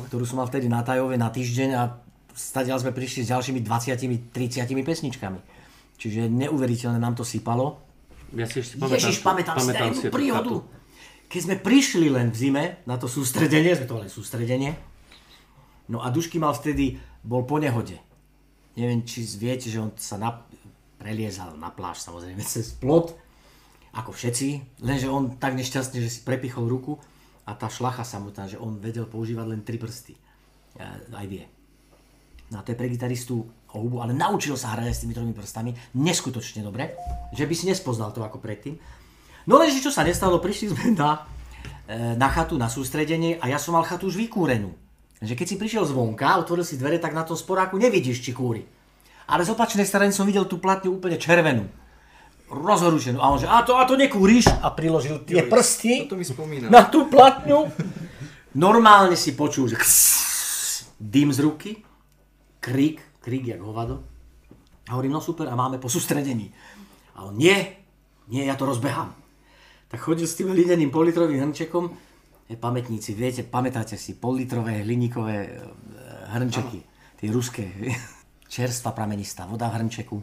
[0.08, 1.82] ktorú som mal vtedy na Tajove na týždeň a
[2.32, 4.32] stadiaľ sme prišli s ďalšími 20-30
[4.82, 5.40] pesničkami.
[6.00, 7.91] Čiže neuveriteľne nám to sypalo.
[8.32, 10.54] Ja si ešte pamätám, Ježiš, pamätám, si pamätám jednu tú príhodu.
[11.28, 14.76] Keď sme prišli len v zime na to sústredenie, sme to mali sústredenie,
[15.88, 17.96] no a Dušky mal vtedy, bol po nehode.
[18.76, 20.44] Neviem, či viete, že on sa na,
[20.96, 23.16] preliezal na pláž, samozrejme, cez plot,
[23.92, 26.96] ako všetci, lenže on tak nešťastne, že si prepichol ruku
[27.44, 30.16] a tá šlacha samotná, že on vedel používať len tri prsty.
[31.12, 31.44] Aj vie.
[32.52, 35.16] No a to je pre gitaristu o hubu, ale naučil sa hrať aj s tými
[35.16, 36.92] tromi prstami, neskutočne dobre,
[37.32, 38.76] že by si nespoznal to ako predtým.
[39.48, 41.24] No lenže čo sa nestalo, prišli sme na,
[41.88, 44.76] e, na chatu, na sústredenie a ja som mal chatu už vykúrenú.
[45.24, 48.68] Že keď si prišiel zvonka, otvoril si dvere, tak na tom sporáku nevidíš, či kúri.
[49.32, 51.64] Ale z opačnej strany som videl tú platňu úplne červenú.
[52.52, 53.16] rozhorúčenú.
[53.16, 54.44] A on že, a to, a to nekúriš?
[54.60, 56.68] A priložil tie prsty Toto mi spomína.
[56.68, 57.72] na tú platňu.
[58.52, 61.70] Normálne si počul, že ksss, dym z ruky,
[62.62, 64.06] krík, krík jak hovado.
[64.86, 66.54] A hovorím, no super, a máme po sústredení.
[67.18, 67.58] A on, nie,
[68.30, 69.10] nie, ja to rozbehám.
[69.90, 71.90] Tak chodil s tým hlineným politrovým hrnčekom.
[72.48, 75.50] Je, pamätníci, viete, pamätáte si pollitrové hliníkové e,
[76.32, 76.80] hrnčeky,
[77.18, 77.66] tie ruské.
[78.54, 80.16] Čerstvá pramenistá voda v hrnčeku.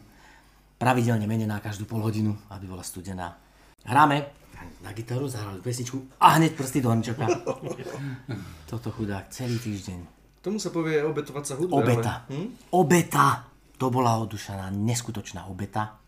[0.79, 3.35] Pravidelne menená každú pol hodinu, aby bola studená.
[3.83, 4.31] Hráme
[4.83, 7.27] na gitaru, zahrali pesničku a hneď prsty do hrnčoka.
[8.69, 10.18] Toto chudák, celý týždeň.
[10.39, 11.75] Tomu sa povie obetovať sa hudbe.
[11.75, 12.23] Obeta.
[12.25, 12.47] Ale, hm?
[12.71, 13.27] Obeta.
[13.75, 15.99] To bola odušaná, neskutočná obeta.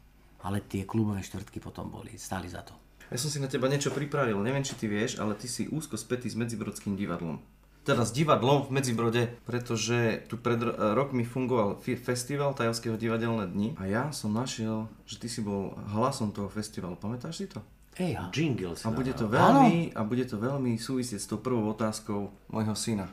[0.44, 2.74] Ale tie klubové štvrtky potom boli, stáli za to.
[3.12, 6.00] Ja som si na teba niečo pripravil, neviem či ty vieš, ale ty si úzko
[6.00, 7.44] spätý s Medzibrodským divadlom.
[7.84, 13.74] Teda s divadlom v Medzibrode, pretože tu pred ro- rokmi fungoval festival Tajovského divadelné dni
[13.82, 16.96] a ja som našiel, že ty si bol hlasom toho festivalu.
[16.96, 17.60] Pamätáš si to?
[18.00, 19.36] Ej, a Jingle A bude to Áno.
[19.36, 23.12] veľmi, a bude to veľmi súvisieť s tou prvou otázkou môjho syna.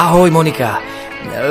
[0.00, 0.80] Ahoj Monika.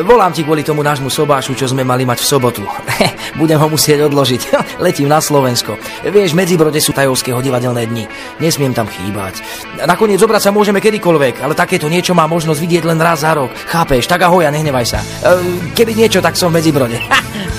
[0.01, 2.65] Volám ti kvôli tomu nášmu sobášu, čo sme mali mať v sobotu.
[3.39, 4.41] Budem ho musieť odložiť.
[4.85, 5.77] Letím na Slovensko.
[6.01, 8.09] Vieš, Medzibrode sú tajovského divadelné dni.
[8.41, 9.45] Nesmiem tam chýbať.
[9.85, 13.53] Nakoniec zobrať sa môžeme kedykoľvek, ale takéto niečo má možnosť vidieť len raz za rok.
[13.69, 14.09] Chápeš?
[14.09, 14.97] Tak ahoj a nehnevaj sa.
[14.97, 16.97] E, Keby niečo, tak som v Medzibrode.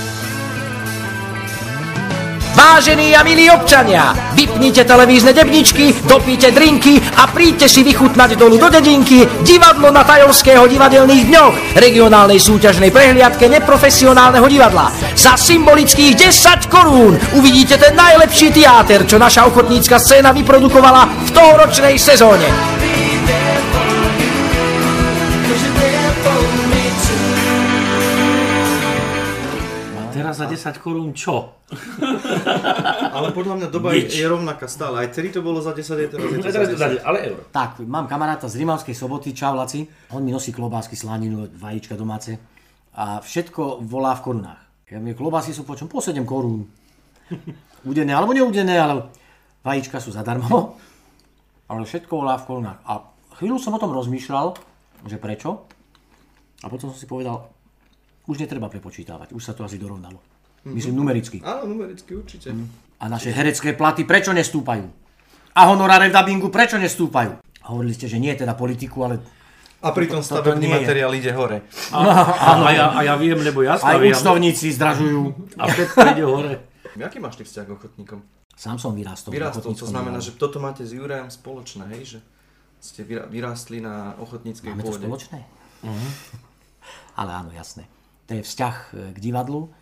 [2.70, 8.70] Vážení a milí občania, vypnite televízne debničky, dopíte drinky a príďte si vychutnať dolu do
[8.70, 14.86] dedinky divadlo na Tajovského divadelných dňoch, regionálnej súťažnej prehliadke neprofesionálneho divadla.
[15.18, 21.98] Za symbolických 10 korún uvidíte ten najlepší teáter, čo naša ochotnícka scéna vyprodukovala v tohoročnej
[21.98, 22.46] sezóne.
[30.30, 31.59] Za 10 korún čo?
[33.16, 34.18] Ale podľa mňa doba je, Nič.
[34.18, 35.06] je rovnaká stále.
[35.06, 37.08] Aj tedy to bolo za 10, aj teraz je to za to dať, 10.
[37.08, 37.42] ale euro.
[37.54, 39.86] Tak, mám kamaráta z Rimavskej soboty, čau Laci.
[40.10, 42.34] On mi nosí klobásky, slaninu, vajíčka domáce.
[42.98, 44.60] A všetko volá v korunách.
[44.90, 46.66] Ja mi klobásy sú počom po 7 korún.
[47.86, 49.06] Udené alebo neudené, ale
[49.62, 50.74] vajíčka sú zadarmo.
[51.70, 52.82] Ale všetko volá v korunách.
[52.82, 52.98] A
[53.38, 54.58] chvíľu som o tom rozmýšľal,
[55.06, 55.70] že prečo.
[56.60, 57.46] A potom som si povedal,
[58.26, 60.18] už netreba prepočítavať, už sa to asi dorovnalo.
[60.64, 61.40] Myslím numericky.
[61.40, 62.52] Áno, numericky určite.
[63.00, 64.84] A naše herecké platy prečo nestúpajú?
[65.56, 67.40] A honoráre v dabingu prečo nestúpajú?
[67.64, 69.24] Hovorili ste, že nie teda politiku, ale
[69.80, 71.64] A pritom To- to stavebný materiál ide hore.
[71.88, 74.12] A, a, a, ja, a ja viem, lebo ja aj staviam.
[74.12, 75.22] účtovníci zdražujú.
[75.56, 76.52] A všetko ide hore.
[77.08, 78.20] Aký máš ty vzťah k ochotníkom?
[78.52, 79.32] Sám som vyrástol.
[79.32, 82.02] v Vyrástol, to znamená, že toto máte s Jurajom spoločné, hej?
[82.04, 82.18] Že
[82.76, 85.00] ste vyrástli na ochotníckej Máme to pôde.
[85.00, 85.38] spoločné?
[87.20, 87.88] Ale áno, jasné.
[88.28, 89.72] To je vzťah e, k divadlu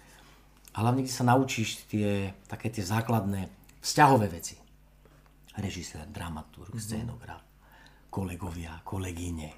[0.73, 3.49] a hlavne, kde sa naučíš tie, také tie základné
[3.81, 4.57] vzťahové veci.
[5.59, 7.43] Režisér, dramaturg, scénograf,
[8.09, 9.51] kolegovia, kolegyne,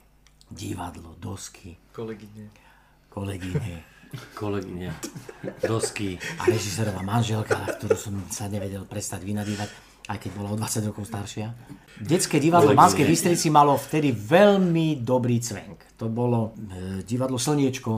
[0.49, 2.49] divadlo, dosky, Kolegyne.
[3.12, 3.77] kolegyne
[4.40, 4.90] Kolegyne,
[5.62, 6.18] dosky.
[6.40, 9.70] a režisérová manželka, ktorú som sa nevedel prestať vynadívať,
[10.11, 11.55] aj keď bola o 20 rokov staršia.
[12.03, 15.94] Detské divadlo v Banskej Bystrici malo vtedy veľmi dobrý cvenk.
[15.94, 17.92] To bolo e, divadlo Slniečko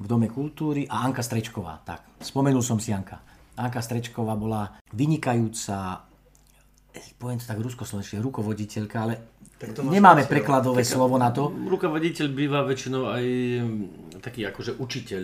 [0.00, 1.82] v Dome kultúry a Anka Strečková.
[1.86, 3.22] Tak, spomenul som si Anka.
[3.54, 6.02] Anka Strečková bola vynikajúca,
[6.90, 9.14] e, poviem to tak ruskoslovenčne, rukovoditeľka, ale
[9.86, 11.54] nemáme prekladové slovo na to.
[11.54, 13.24] Rukovoditeľ býva väčšinou aj
[13.62, 15.22] mm, taký akože učiteľ.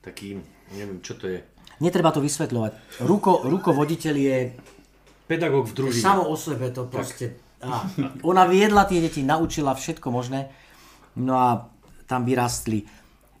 [0.00, 0.40] Taký,
[0.72, 1.44] neviem čo to je.
[1.84, 3.04] Netreba to vysvetľovať.
[3.04, 4.38] Ruko, rukovoditeľ je
[5.28, 6.02] Pedagóg v družine.
[6.02, 7.36] Samo o sebe to proste...
[7.60, 7.84] Á,
[8.24, 10.48] ona viedla tie deti, naučila všetko možné.
[11.20, 11.68] No a
[12.08, 12.88] tam vyrastli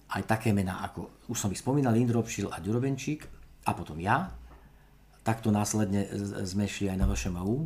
[0.08, 3.28] aj také mená, ako už som ich spomínal, Lindropšil a Ďurobenčík
[3.68, 4.32] a potom ja.
[5.20, 6.08] Takto následne
[6.48, 7.56] sme šli aj na VŠMU.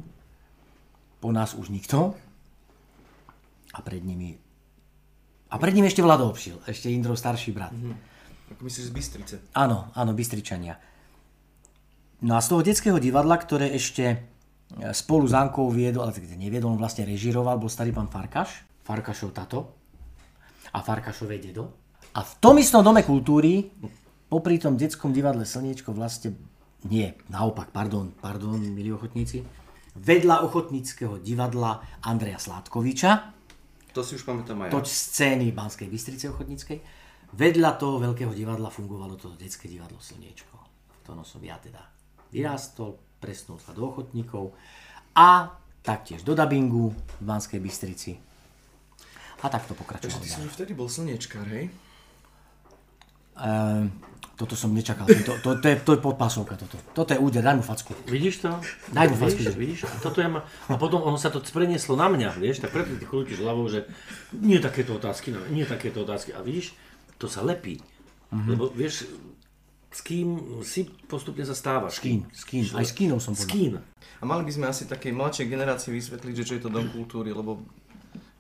[1.23, 2.19] Po nás už nikto.
[3.73, 4.35] A pred nimi...
[5.53, 7.71] A pred nimi ešte Vlado Obšil, ešte Indrov starší brat.
[8.57, 9.35] Ako myslíš z Bystrice?
[9.55, 10.81] Áno, áno, Bystričania.
[12.25, 14.17] No a z toho detského divadla, ktoré ešte e,
[14.95, 19.77] spolu s Ankou viedol, ale neviedol, on vlastne režiroval, bol starý pán Farkaš, Farkašov tato
[20.73, 21.82] a Farkašové dedo.
[22.13, 23.73] A v tom istom dome kultúry,
[24.29, 26.37] popri tom detskom divadle Slniečko vlastne,
[26.89, 29.41] nie, naopak, pardon, pardon, milí ochotníci,
[29.97, 33.33] vedľa ochotníckého divadla Andreja Sládkoviča,
[33.93, 34.75] To si už pamätám aj ja.
[34.77, 36.81] toť scény Banskej Bystrice ochotníckej.
[37.33, 40.57] Vedľa toho veľkého divadla fungovalo to detské divadlo Slniečko.
[40.57, 41.81] V ktorom som ja teda
[42.33, 44.57] vyrástol, presnul sa do ochotníkov
[45.13, 45.53] a
[45.85, 48.17] taktiež do dabingu v Banskej Bystrici.
[49.45, 51.69] A takto Takže pokračovalo ty si vtedy bol slniečkár, hej?
[53.39, 53.89] Ehm,
[54.37, 55.07] toto som nečakal.
[55.07, 56.75] To, to, to, je, to je podpásovka toto.
[56.93, 57.95] Toto je úder, daj mu facku.
[58.11, 58.51] Vidíš to?
[58.91, 59.61] Daj mu vidíš, facku.
[59.61, 59.81] vidíš?
[59.87, 60.41] A, toto ja ma...
[60.67, 63.87] a potom ono sa to prenieslo na mňa, vieš, tak preto ty krútiš hlavou, že
[64.35, 66.35] nie takéto otázky, no, nie takéto otázky.
[66.35, 66.75] A vidíš,
[67.23, 67.79] to sa lepí.
[68.33, 68.49] Mhm.
[68.57, 69.07] Lebo vieš,
[69.93, 72.01] s kým si postupne sa stávaš.
[72.01, 72.19] S kým?
[72.33, 72.65] S kým?
[72.73, 73.53] Aj s kínom som S povedal.
[73.53, 73.73] kým?
[74.19, 77.29] A mali by sme asi takej mladšej generácii vysvetliť, že čo je to dom kultúry,
[77.29, 77.61] lebo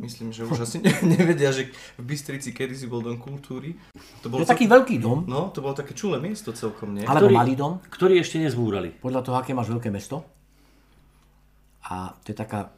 [0.03, 3.79] myslím, že už asi ne- nevedia, že v Bystrici kedysi bol dom kultúry.
[4.21, 7.03] To To je taký veľký dom, No, to bolo také čulé miesto celkom, nie?
[7.03, 8.91] alebo Ktorý- malý dom, Ktorý ešte nezbúrali.
[8.95, 10.27] podľa toho, aké máš veľké mesto.
[11.85, 12.71] A to je taká,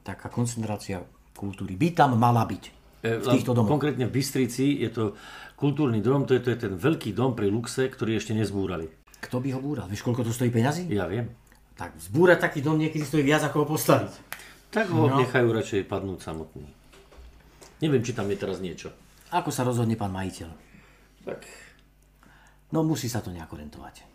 [0.00, 1.00] taká koncentrácia
[1.32, 1.74] kultúry.
[1.74, 2.64] By tam mala byť.
[3.00, 3.72] V týchto domoch.
[3.72, 5.16] Konkrétne v Bystrici je to
[5.54, 8.92] kultúrny dom, to je, to je ten veľký dom pri Luxe, ktorý ešte nezbúrali.
[9.18, 9.88] Kto by ho búral?
[9.88, 10.84] Vieš, koľko to stojí peňazí?
[10.86, 11.32] Ja viem.
[11.72, 14.29] Tak zbúrať taký dom niekedy stojí viac, ako ho postaviť.
[14.70, 16.66] Tak ho nechajú radšej padnúť samotný.
[17.82, 18.94] Neviem, či tam je teraz niečo.
[19.34, 20.48] Ako sa rozhodne pán majiteľ?
[21.26, 21.42] Tak
[22.70, 24.06] No musí sa to nejako rentovať.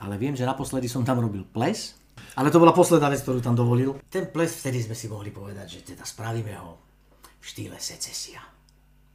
[0.00, 2.00] Ale viem, že naposledy som tam robil ples,
[2.34, 4.00] ale to bola posledná vec, ktorú tam dovolil.
[4.08, 6.80] Ten ples vtedy sme si mohli povedať, že teda spravíme ho
[7.38, 8.40] v štýle secesia.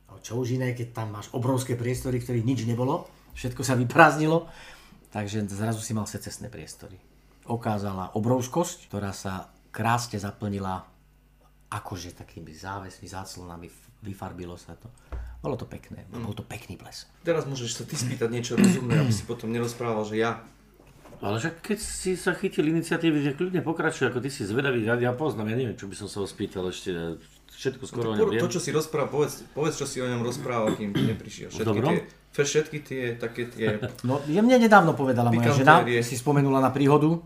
[0.06, 4.46] No čo už iné, keď tam máš obrovské priestory, ktorých nič nebolo, všetko sa vyprázdnilo,
[5.10, 7.02] takže zrazu si mal secesné priestory.
[7.50, 10.86] Okázala obrovskosť, ktorá sa krásne zaplnila
[11.74, 13.68] akože takými závesmi, záclonami,
[14.06, 14.86] vyfarbilo sa to.
[15.42, 17.10] Bolo to pekné, bol to pekný ples.
[17.26, 20.46] Teraz môžeš sa ty spýtať niečo rozumné, aby si potom nerozprával, že ja.
[21.20, 24.96] Ale že keď si sa chytil iniciatívy, že kľudne pokračuj, ako ty si zvedavý, ja,
[24.96, 27.20] ja poznám, ja neviem, čo by som sa ho spýtal ešte,
[27.58, 28.54] všetko skoro o ňom To, viem.
[28.54, 31.52] čo si rozprával, povedz, povedz, čo si o ňom rozprával, kým neprišiel.
[31.52, 31.92] Všetky dobrom?
[31.96, 33.80] tie, všetky tie, také tie...
[34.04, 37.24] No, ja mne nedávno povedala moja žena, si spomenula na príhodu,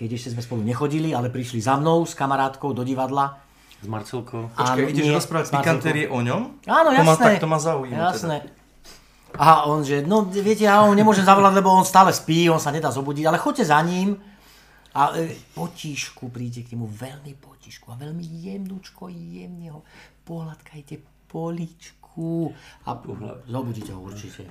[0.00, 3.36] keď ešte sme spolu nechodili, ale prišli za mnou s kamarátkou do divadla.
[3.84, 4.48] S Marcelkou.
[4.56, 6.64] Počkaj, Áno, ideš nie, rozprávať pikantérie o ňom?
[6.64, 7.24] Áno, To ma, jasné.
[7.36, 8.00] tak to ma zaujíma.
[8.08, 8.36] Jasné.
[8.40, 8.58] Teda.
[9.36, 12.72] A on, že, no viete, ja ho nemôžem zavolať, lebo on stále spí, on sa
[12.72, 14.16] nedá zobudiť, ale choďte za ním
[14.96, 19.80] a e, potišku príde k nemu, veľmi potišku a veľmi jemnúčko, jemne ho
[20.26, 22.50] pohľadkajte poličku
[22.88, 22.90] a
[23.46, 24.50] zobudíte ho určite.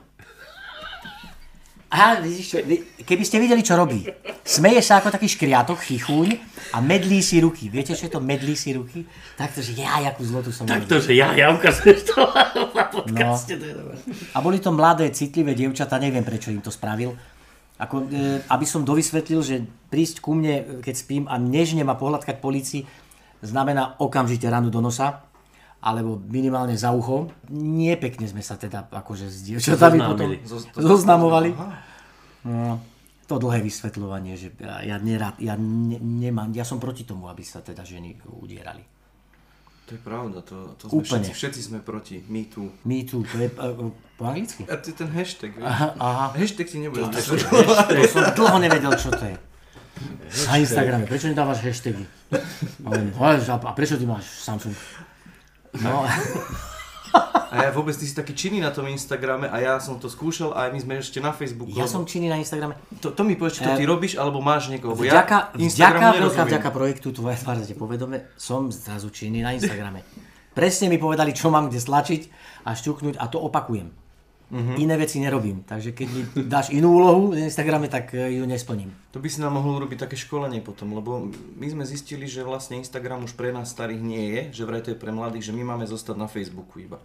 [1.89, 4.05] Vy- keby ste videli, čo robí.
[4.41, 6.37] Smeje sa ako taký škriatok, chichuň
[6.69, 7.65] a medlí si ruky.
[7.65, 9.09] Viete, čo je to medlí si ruky?
[9.33, 10.85] Takto, že ja, jakú zlotu som urobil.
[10.85, 12.45] To, že ja, ja ukazuješ to na
[12.85, 12.85] No.
[12.95, 13.97] podcaste, dobré.
[14.31, 17.17] A boli to mladé, citlivé dievčatá, neviem prečo im to spravil.
[17.79, 19.55] Ako, e, aby som dovysvetlil, že
[19.87, 22.85] prísť ku mne, keď spím a nežne ma pohľadkať po líci,
[23.39, 25.25] znamená okamžite ranu do nosa,
[25.79, 27.31] alebo minimálne za ucho.
[27.51, 30.29] Nie pekne sme sa teda akože s dievčatami potom
[30.75, 31.55] zoznamovali.
[32.43, 32.79] No,
[33.27, 37.45] to dlhé vysvetľovanie, že ja, ja nerad, ja ne, nemám, ja som proti tomu, aby
[37.45, 38.81] sa teda ženy udierali.
[39.85, 41.25] To je pravda, to, to sme Úplne.
[41.25, 42.69] všetci, všetci sme proti Me Too.
[42.85, 43.73] Me too, to je uh,
[44.17, 44.61] po anglicky?
[44.69, 45.65] A to je ten hashtag, vieš?
[45.65, 46.25] Aha, aha.
[46.37, 47.17] Hashtag ti nebude To
[48.05, 49.35] som dlho nevedel, čo to je.
[50.45, 52.05] Na Instagrame, prečo nedávaš hashtagy?
[52.85, 54.71] A, on, "Ale, a prečo ty máš Samsung?
[55.77, 56.05] No,
[57.49, 60.53] A ja vôbec, ty si taký činný na tom Instagrame a ja som to skúšal
[60.53, 61.73] a my sme ešte na Facebooku.
[61.73, 62.77] ja som činný na Instagrame.
[63.01, 64.93] To, to mi povedz, či to ty robíš, alebo máš niekoho.
[64.93, 70.05] Vďaka, ja vďaka, veľká vďaka projektu Tvoja tvár povedome, som zrazu činný na Instagrame.
[70.53, 72.21] Presne mi povedali, čo mám kde stlačiť
[72.69, 73.89] a šťuknúť a to opakujem.
[74.49, 78.89] Iné veci nerobím, takže keď mi dáš inú úlohu na Instagrame, tak e, ju nesplním.
[79.13, 82.81] To by si nám mohol urobiť také školenie potom, lebo my sme zistili, že vlastne
[82.81, 85.61] Instagram už pre nás starých nie je, že vraj to je pre mladých, že my
[85.61, 86.97] máme zostať na Facebooku iba.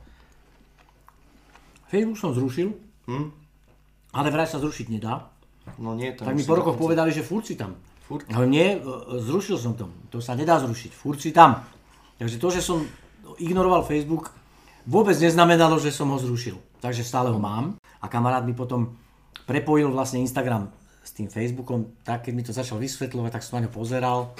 [1.92, 2.72] Facebook som zrušil,
[3.04, 3.28] Hm?
[4.16, 5.28] ale vraj sa zrušiť nedá.
[5.76, 7.76] No nie, tam Tak mi po rokoch povedali, že furt si tam.
[8.08, 8.24] Furt?
[8.32, 8.80] Ale nie, e,
[9.20, 9.92] zrušil som to.
[10.08, 10.96] To sa nedá zrušiť.
[10.96, 11.60] Furt si tam.
[12.16, 12.88] Takže to, že som
[13.36, 14.32] ignoroval Facebook,
[14.88, 16.56] vôbec neznamenalo, že som ho zrušil.
[16.80, 17.76] Takže stále ho mám.
[18.00, 18.96] A kamarát mi potom
[19.48, 20.68] prepojil vlastne Instagram
[21.04, 22.00] s tým Facebookom.
[22.04, 24.32] Tak keď mi to začal vysvetľovať, tak som na ňo pozeral.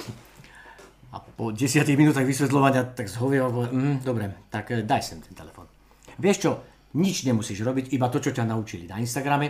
[1.13, 5.63] A po 10 minútach vysvetľovania tak zhovieval, mm, dobre, tak e, daj sem ten telefon.
[6.19, 6.51] Vieš čo,
[6.99, 9.47] nič nemusíš robiť, iba to, čo ťa naučili na Instagrame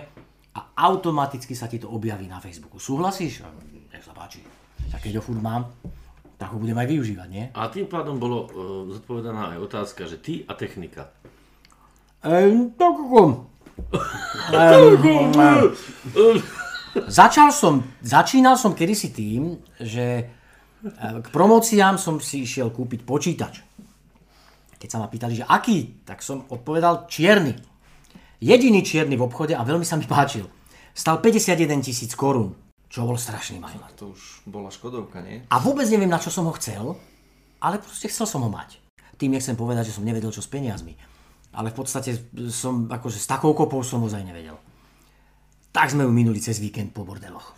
[0.53, 2.77] a automaticky sa ti to objaví na Facebooku.
[2.77, 3.41] Súhlasíš?
[3.89, 4.45] Nech sa páči.
[4.93, 5.73] Tak keď ho furt mám,
[6.35, 7.45] tak ho budem aj využívať, nie?
[7.55, 8.49] A tým pádom bolo uh,
[8.91, 11.11] zodpovedaná aj otázka, že ty a technika.
[12.23, 13.47] Ehm, ako...
[14.51, 16.39] Ehm,
[16.95, 20.23] Začal som, začínal som kedysi tým, že e,
[20.95, 23.59] k promóciám som si išiel kúpiť počítač.
[24.79, 27.51] Keď sa ma pýtali, že aký, tak som odpovedal čierny.
[28.39, 30.47] Jediný čierny v obchode a veľmi sa mi páčil.
[30.95, 32.55] Stal 51 tisíc korún,
[32.95, 33.91] čo bol strašný majmar.
[33.99, 35.43] To už bola Škodovka, nie?
[35.51, 36.95] A vôbec neviem, na čo som ho chcel,
[37.59, 38.79] ale proste chcel som ho mať.
[39.19, 40.95] Tým nechcem povedať, že som nevedel, čo s peniazmi.
[41.55, 42.15] ale v podstate
[42.51, 44.59] som, akože s takou kopou som ozaj nevedel.
[45.71, 47.55] Tak sme ju minuli cez víkend po bordeloch.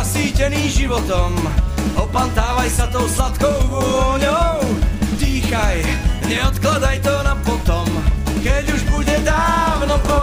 [0.00, 1.36] Nasýtený životom,
[1.92, 4.64] opantávaj sa tou sladkou vôňou.
[5.20, 5.84] Dýchaj,
[6.24, 7.84] neodkladaj to na potom,
[8.40, 10.19] keď už bude dávno po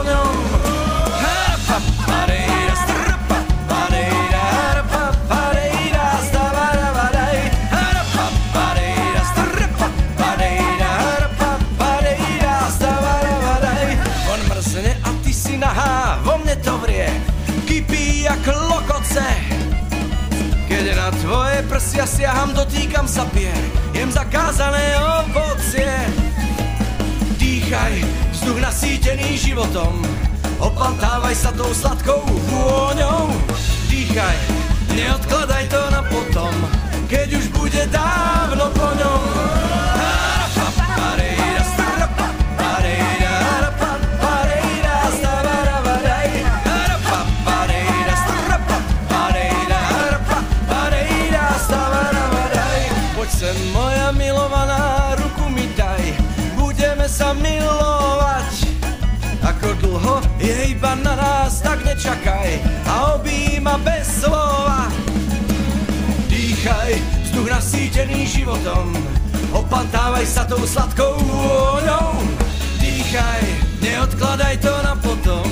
[29.57, 30.05] životom,
[30.61, 33.33] opantávaj sa tou sladkou vôňou.
[33.89, 34.37] Dýchaj,
[34.93, 36.53] neodkladaj to na potom,
[37.09, 38.36] keď už bude dávno
[67.37, 68.97] vzduch nasýtený životom,
[69.53, 72.17] opantávaj sa tou sladkou vôňou.
[72.81, 73.45] Dýchaj,
[73.77, 75.45] neodkladaj to na potom,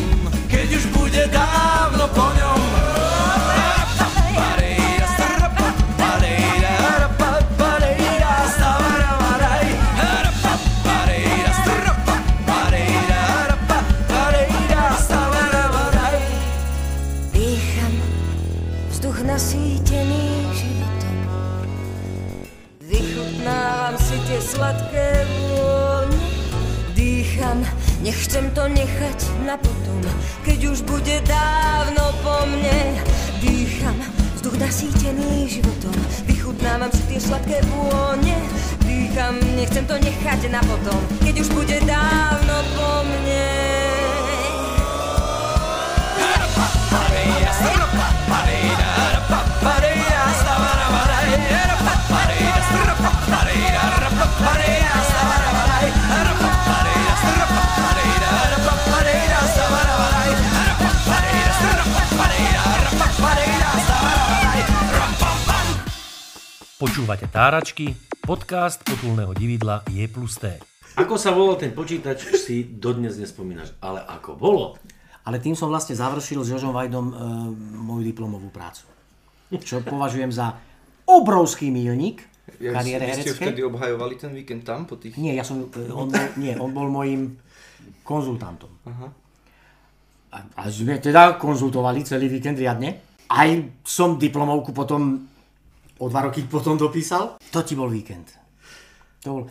[35.26, 35.96] nasýtený životom.
[36.30, 38.36] Vychutnávam si tie sladké vône.
[38.86, 41.76] Dýcham, nechcem to nechať na potom, keď už bude
[66.96, 67.92] Počúvate Táračky,
[68.24, 70.48] podcast potulného dividla Je plus T.
[70.96, 73.76] Ako sa volal ten počítač, si dodnes nespomínaš.
[73.84, 74.80] Ale ako bolo?
[75.28, 77.14] Ale tým som vlastne završil s Jožom Vajdom e,
[77.84, 78.88] moju diplomovú prácu.
[79.60, 80.56] Čo považujem za
[81.04, 82.24] obrovský milník
[82.64, 83.44] Ja, kariére vy ste hereckej.
[83.44, 85.20] vtedy obhajovali ten víkend tam po tých...
[85.20, 87.36] Nie, ja som, e, on bol, nie, on bol môjim
[88.08, 88.72] konzultantom.
[88.88, 89.08] Aha.
[90.32, 93.20] A, a sme teda konzultovali celý víkend riadne.
[93.28, 93.52] Aj
[93.84, 95.35] som diplomovku potom
[96.00, 97.40] o dva roky potom dopísal.
[97.52, 98.32] To ti bol víkend.
[99.22, 99.44] To bol,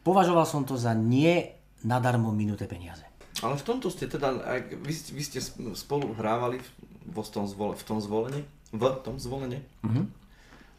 [0.00, 1.44] považoval som to za nie
[1.82, 3.04] nadarmo minuté peniaze.
[3.40, 4.36] Ale v tomto ste teda,
[4.80, 6.68] vy, ste- vy ste sp- spolu hrávali v,
[7.08, 9.60] vo tom, zvole, v tom zvolení, v tom zvolení.
[9.80, 10.04] Mhm.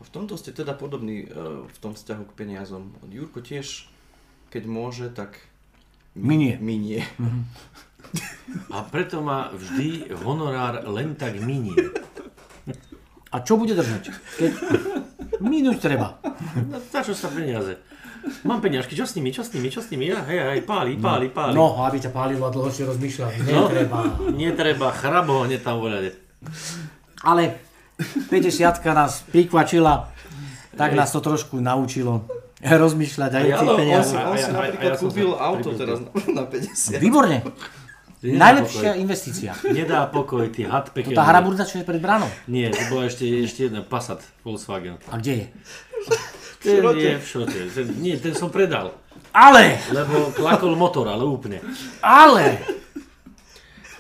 [0.02, 1.28] V tomto ste teda podobní e,
[1.62, 2.90] v tom vzťahu k peniazom.
[3.06, 3.86] Jurko tiež,
[4.50, 5.38] keď môže, tak
[6.18, 6.58] Minie.
[6.58, 7.06] minie.
[8.74, 11.78] A preto ma vždy honorár len tak minie.
[13.32, 14.12] A čo bude držať?
[14.12, 14.52] Keď
[15.40, 16.20] minúť treba.
[16.68, 17.80] No, za čo sa peniaze?
[18.46, 20.14] Mám peniažky, čo s nimi, čo s nimi, čo s nimi?
[20.14, 21.58] Ja, hej, hej, páli, páli, páli.
[21.58, 23.32] No, aby ťa pálilo a dlhošie rozmýšľať.
[23.50, 23.66] No.
[23.66, 24.00] Netreba.
[24.30, 26.14] Netreba, chrabo, hneď tam voľade.
[27.26, 27.58] Ale
[28.30, 28.62] 50
[28.94, 30.14] nás prikvačila,
[30.78, 32.30] tak nás to trošku naučilo
[32.62, 34.22] rozmýšľať aj o tých peniazoch.
[34.22, 37.02] si, on si napríklad kúpil auto teraz na, na 50.
[37.02, 37.42] Výborne.
[38.22, 39.02] Nedá Najlepšia pokoj.
[39.02, 39.52] investícia.
[39.78, 41.18] Nedá pokoj, ty had pekelný.
[41.18, 42.30] Tá hraburda, čo je pred bránou.
[42.46, 45.02] Nie, to bola ešte, ešte jedna Passat Volkswagen.
[45.10, 45.46] A kde je?
[46.62, 47.60] Ten je v šrote.
[47.74, 48.94] Ten, nie, ten som predal.
[49.34, 49.82] Ale!
[49.90, 51.58] Lebo klakol motor, ale úplne.
[52.06, 52.62] Ale!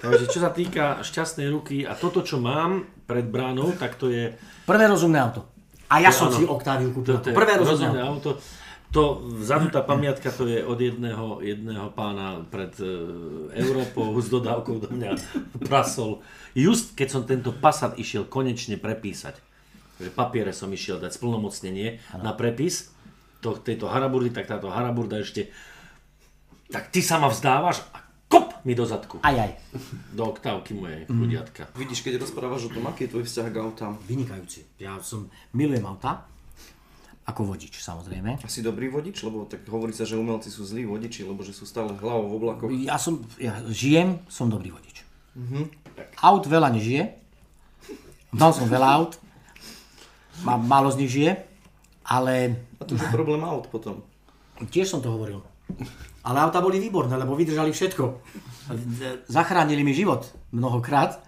[0.01, 4.33] Takže čo sa týka šťastnej ruky a toto, čo mám pred bránou, tak to je,
[4.65, 5.45] Prvé rozumné auto.
[5.89, 6.37] A ja som áno.
[6.37, 7.17] si Octaviu kúpil.
[7.21, 8.29] to, to Prvé rozumné rozumné auto.
[8.37, 8.60] auto.
[8.91, 12.91] To vzadu tá pamiatka to je od jedného, jedného pána pred e,
[13.55, 15.15] Európou s dodávkou do mňa
[15.63, 16.19] prasol.
[16.51, 19.39] Just keď som tento Passat išiel konečne prepísať,
[19.95, 22.91] že papiere som išiel dať splnomocnenie na prepis
[23.39, 25.47] to, tejto haraburdy, tak táto haraburda ešte
[26.71, 27.99] tak ty sa ma vzdávaš a
[28.31, 29.19] kop mi do zadku.
[29.19, 29.51] Aj, aj.
[30.15, 31.67] Do oktávky mojej chudiatka.
[31.75, 33.99] Vidíš, keď rozprávaš o tom, aký je tvoj vzťah k autám.
[34.07, 34.63] Vynikajúci.
[34.79, 36.31] Ja som, milujem auta.
[37.21, 38.41] Ako vodič, samozrejme.
[38.41, 41.69] Asi dobrý vodič, lebo tak hovorí sa, že umelci sú zlí vodiči, lebo že sú
[41.69, 42.69] stále hlavou v oblakoch.
[42.81, 45.05] Ja som, ja žijem, som dobrý vodič.
[46.25, 47.13] Aut veľa nežije.
[48.33, 49.13] Mal som veľa aut.
[50.41, 51.37] Má, málo z nich žije.
[52.09, 54.01] Ale A to už je problém aut potom.
[54.73, 55.45] tiež som to hovoril.
[56.25, 58.03] Ale auta boli výborné, lebo vydržali všetko.
[59.29, 61.21] Zachránili mi život mnohokrát.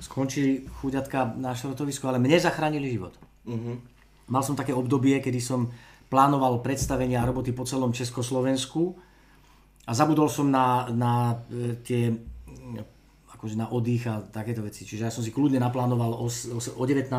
[0.00, 3.14] Skončili chuďatka na šrotovisku, ale mne zachránili život.
[4.28, 5.68] Mal som také obdobie, kedy som
[6.08, 8.96] plánoval predstavenia a roboty po celom Československu
[9.84, 14.88] a zabudol som na, na e, tie mm, akože na oddych a takéto veci.
[14.88, 17.12] Čiže ja som si kľudne naplánoval o, o, s- o 19.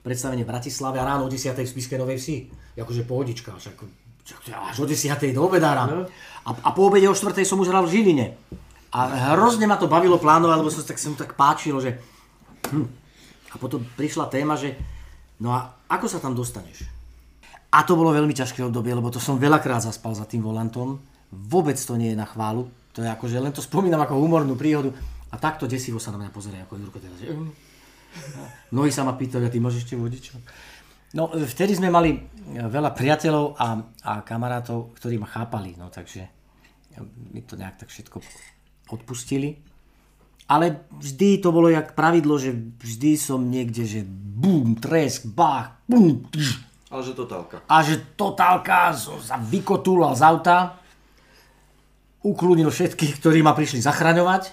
[0.00, 1.52] predstavenie v Bratislave a ráno o 10.
[1.52, 2.36] v Spiskej Novej Vsi.
[2.80, 3.76] Akože pohodička, však,
[4.72, 5.36] až o 10.
[5.36, 5.84] do obedára.
[6.48, 7.36] A, a po obede o 4.
[7.44, 8.26] som už hral v Žiline.
[8.92, 12.00] A hrozne ma to bavilo plánovať, lebo som, tak, sa mu tak páčilo, že...
[12.72, 12.88] Hm.
[13.52, 14.76] A potom prišla téma, že
[15.36, 16.88] no a ako sa tam dostaneš?
[17.72, 21.00] A to bolo veľmi ťažké obdobie, lebo to som veľakrát zaspal za tým volantom.
[21.32, 22.68] Vôbec to nie je na chválu.
[22.92, 24.92] To je akože, len to spomínam ako humornú príhodu.
[25.32, 27.16] A takto desivo sa na mňa pozrie, ako Jurko teraz.
[27.16, 27.32] Že...
[27.32, 27.48] "Hm."
[28.76, 30.36] Mnohí sa ma pýtajú, a ty môžeš ešte vodiča?
[31.16, 32.20] No, vtedy sme mali e,
[32.56, 33.68] veľa priateľov a,
[34.04, 37.00] a kamarátov, ktorí ma chápali, no takže e,
[37.32, 38.20] mi to nejak tak všetko
[38.92, 39.71] odpustili.
[40.50, 46.26] Ale vždy to bolo jak pravidlo, že vždy som niekde, že bum, tresk, bach, bum,
[46.28, 46.60] tš,
[46.92, 47.56] Ale že totálka.
[47.64, 50.56] a že totálka som sa vykotúlal z auta,
[52.22, 54.52] ukludnil všetkých, ktorí ma prišli zachraňovať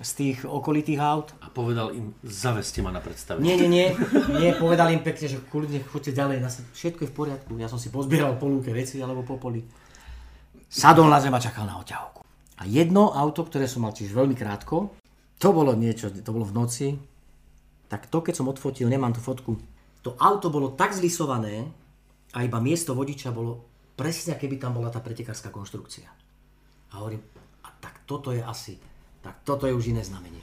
[0.00, 1.36] z tých okolitých aut.
[1.44, 3.44] A povedal im, zaveste ma na predstavenie.
[3.44, 3.86] Nie, nie, nie,
[4.40, 6.36] nie, povedal im pekne, že kľudne choďte ďalej,
[6.72, 7.50] všetko je v poriadku.
[7.60, 9.60] Ja som si pozbieral po lúke veci alebo po poli.
[10.70, 12.22] Sadol na zem a čakal na oťahovku.
[12.60, 14.99] A jedno auto, ktoré som mal tiež veľmi krátko,
[15.40, 16.86] to bolo niečo, to bolo v noci,
[17.88, 19.56] tak to keď som odfotil, nemám tú fotku,
[20.04, 21.64] to auto bolo tak zlisované
[22.36, 23.64] a iba miesto vodiča bolo
[23.96, 26.08] presne, keby tam bola tá pretekárska konštrukcia.
[26.92, 27.24] A hovorím,
[27.64, 28.76] a tak toto je asi,
[29.24, 30.40] tak toto je už iné znamenie.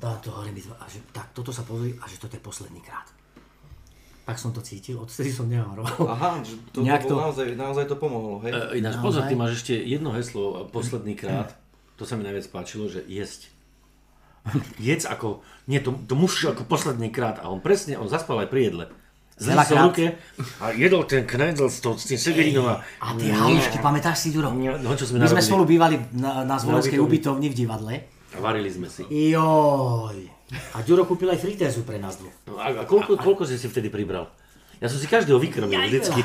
[0.00, 3.08] Tá, to hovorím, a že, tak toto sa pozri a že toto je posledný krát.
[4.26, 6.08] Tak som to cítil, odtedy som nehavaroval.
[6.16, 8.50] Aha, že to, to, naozaj, naozaj to pomohlo, hej?
[8.50, 11.54] E, Ináč pozor, ty máš ešte jedno heslo, a posledný krát,
[11.96, 13.48] to sa mi najviac páčilo, že jesť.
[14.78, 18.48] Jedz ako, nie, to, to musíš ako posledný krát a on presne, on zaspal aj
[18.48, 18.84] pri jedle.
[19.36, 19.84] Zlil sa v Veľakrát.
[19.84, 20.04] ruke
[20.62, 22.80] a jedol ten knedl s, s tým segerinom a...
[23.04, 24.48] A tie halušky, pamätáš si, Duro?
[24.48, 27.52] No, čo sme My sme spolu bývali na, na Zvolenskej ubytovni.
[27.52, 27.94] v divadle.
[28.32, 29.04] A varili sme si.
[29.04, 30.18] Joj.
[30.72, 32.32] A Ďuro kúpil aj fritézu pre nás dvoch.
[32.48, 34.30] No, a, a koľko, koľko si si vtedy pribral?
[34.76, 36.20] Ja som si každého vykrmil vždycky.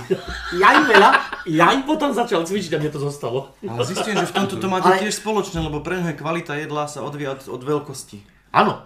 [0.60, 1.10] Jaj veľa,
[1.48, 1.76] jaj.
[1.88, 3.56] Potom začal cvičiť a mne to zostalo.
[3.64, 6.84] Ale zistím, že v tomto to máte Ale- tiež spoločné, lebo pre ňoho kvalita jedla
[6.92, 8.20] sa odvíja od, od veľkosti.
[8.52, 8.84] Áno.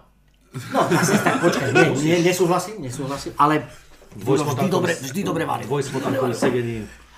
[0.72, 3.68] No, asi tak, počkaj, nie, nie, nesúhlasím, nesúhlasím, ale
[4.16, 5.68] vždy dobre, vždy dobre varil.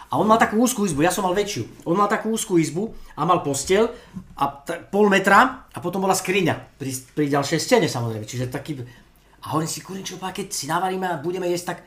[0.07, 1.83] A on mal takú úzkú izbu, ja som mal väčšiu.
[1.85, 3.91] On mal takú úzkú izbu a mal postel
[4.39, 8.23] a t- pol metra a potom bola skriňa pri, pri ďalšej stene samozrejme.
[8.23, 8.79] Čiže taký...
[9.43, 11.77] A hovorím si, kurím, čo, keď si navaríme a budeme jesť, tak...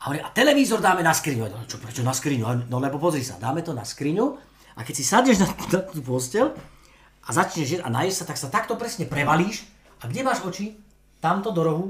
[0.00, 1.44] A hovorím, a televízor dáme na skriňu.
[1.44, 2.44] A čo, prečo na skriňu?
[2.48, 4.40] A No lebo pozri sa, dáme to na skriňu
[4.76, 6.56] a keď si sadneš na, na tú postel
[7.20, 9.68] a začneš jesť a naješ sa, tak sa takto presne prevalíš
[10.00, 10.80] a kde máš oči?
[11.20, 11.86] Tamto do rohu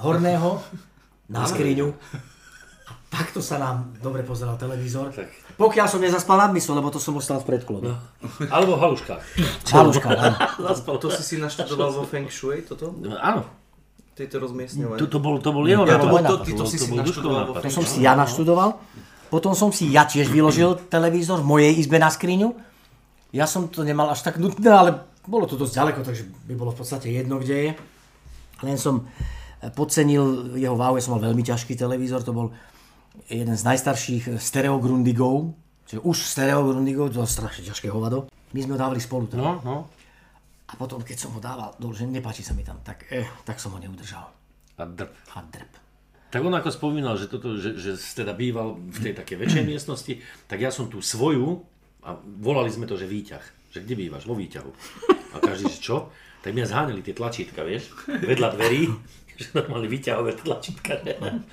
[0.00, 0.64] horného
[1.28, 1.92] na skriňu.
[3.10, 5.10] Takto sa nám dobre pozeral televízor.
[5.58, 7.90] Pokiaľ som nezaspal nad mysľou, lebo to som ostal v predklone.
[8.54, 9.22] Alebo v haluškách.
[9.66, 10.36] Haluška, áno.
[10.62, 12.94] Zaspal To si si naštudoval vo Feng Shui, toto?
[12.96, 13.59] No, áno.
[14.20, 15.00] Tieto rozmiestňovanie?
[15.00, 16.92] To, to, bol, to bol jeho Ja, to bol to, ty to si to si
[16.92, 17.64] bol Duškov naštudoval.
[17.64, 18.70] To som si ja naštudoval.
[19.32, 22.52] Potom som si ja tiež vyložil televízor v mojej izbe na skriňu.
[23.32, 24.90] Ja som to nemal až tak nutné, ale
[25.24, 27.70] bolo to dosť ďaleko, takže by bolo v podstate jedno, kde je.
[28.60, 32.52] Len som eh, podcenil jeho váhu, ja som mal veľmi ťažký televízor, to bol
[33.30, 35.56] jeden z najstarších stereogrundigov,
[35.88, 38.26] čiže už stereogrundigov, to je strašne ťažké hovado.
[38.50, 39.30] My sme ho dávali spolu.
[39.30, 39.38] tam.
[39.38, 39.76] No, no.
[40.70, 43.58] A potom, keď som ho dával dole, že nepáči sa mi tam, tak, eh, tak
[43.58, 44.30] som ho neudržal.
[44.78, 45.12] A drp.
[45.34, 45.72] A drp.
[46.30, 50.14] Tak on ako spomínal, že, toto, že, že teda býval v tej takej väčšej miestnosti,
[50.46, 51.66] tak ja som tú svoju,
[52.00, 53.44] a volali sme to, že výťah.
[53.74, 54.24] Že kde bývaš?
[54.24, 54.70] Vo výťahu.
[55.34, 55.96] A každý, že čo?
[56.40, 58.88] Tak mňa zháňali tie tlačítka, vieš, vedľa dverí,
[59.40, 61.02] že normálne vyťahové tlačítka.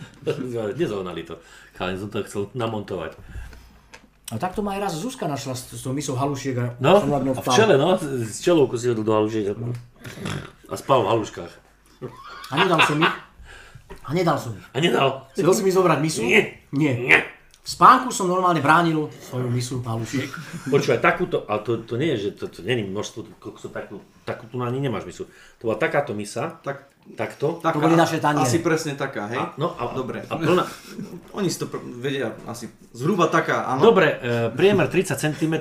[0.79, 1.41] Nezohnali to.
[1.75, 3.19] Chalani som to chcel namontovať.
[4.27, 7.15] A takto ma aj raz Zuzka našla s, s tou misou halušiek a No, som
[7.15, 9.55] a v čele, no, s čelovkou si hodil do halušiek
[10.67, 11.53] a spal v haluškách.
[12.51, 13.15] A nedal som ich.
[14.03, 14.67] A nedal som ich.
[14.75, 15.07] A nedal.
[15.31, 16.19] Chcel si mi zobrať misu?
[16.27, 16.59] Nie.
[16.75, 16.93] Nie.
[16.99, 17.19] Nie.
[17.67, 20.31] V spánku som normálne bránil svoju misu halušiek.
[20.71, 23.67] Počúvaj, takúto, ale to, to nie je, že to, to nie je množstvo, koľko sú
[23.75, 25.27] takú, takú tu ani nemáš misu.
[25.59, 26.87] To bola takáto misa, Tak,
[27.19, 27.59] takto.
[27.59, 28.47] taká, boli naše taniere.
[28.47, 29.43] Asi presne taká, hej?
[29.59, 30.23] No a, Dobre.
[30.31, 30.63] A plná,
[31.37, 33.83] Oni si to pr- vedia asi zhruba taká, áno.
[33.83, 35.55] dobre, e, priemer 30 cm,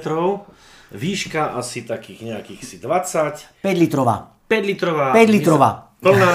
[0.94, 4.30] výška asi takých nejakých si 20, 5 litrová.
[4.46, 5.11] 5 litrová.
[5.11, 5.86] 5 litrová.
[5.97, 6.28] Plná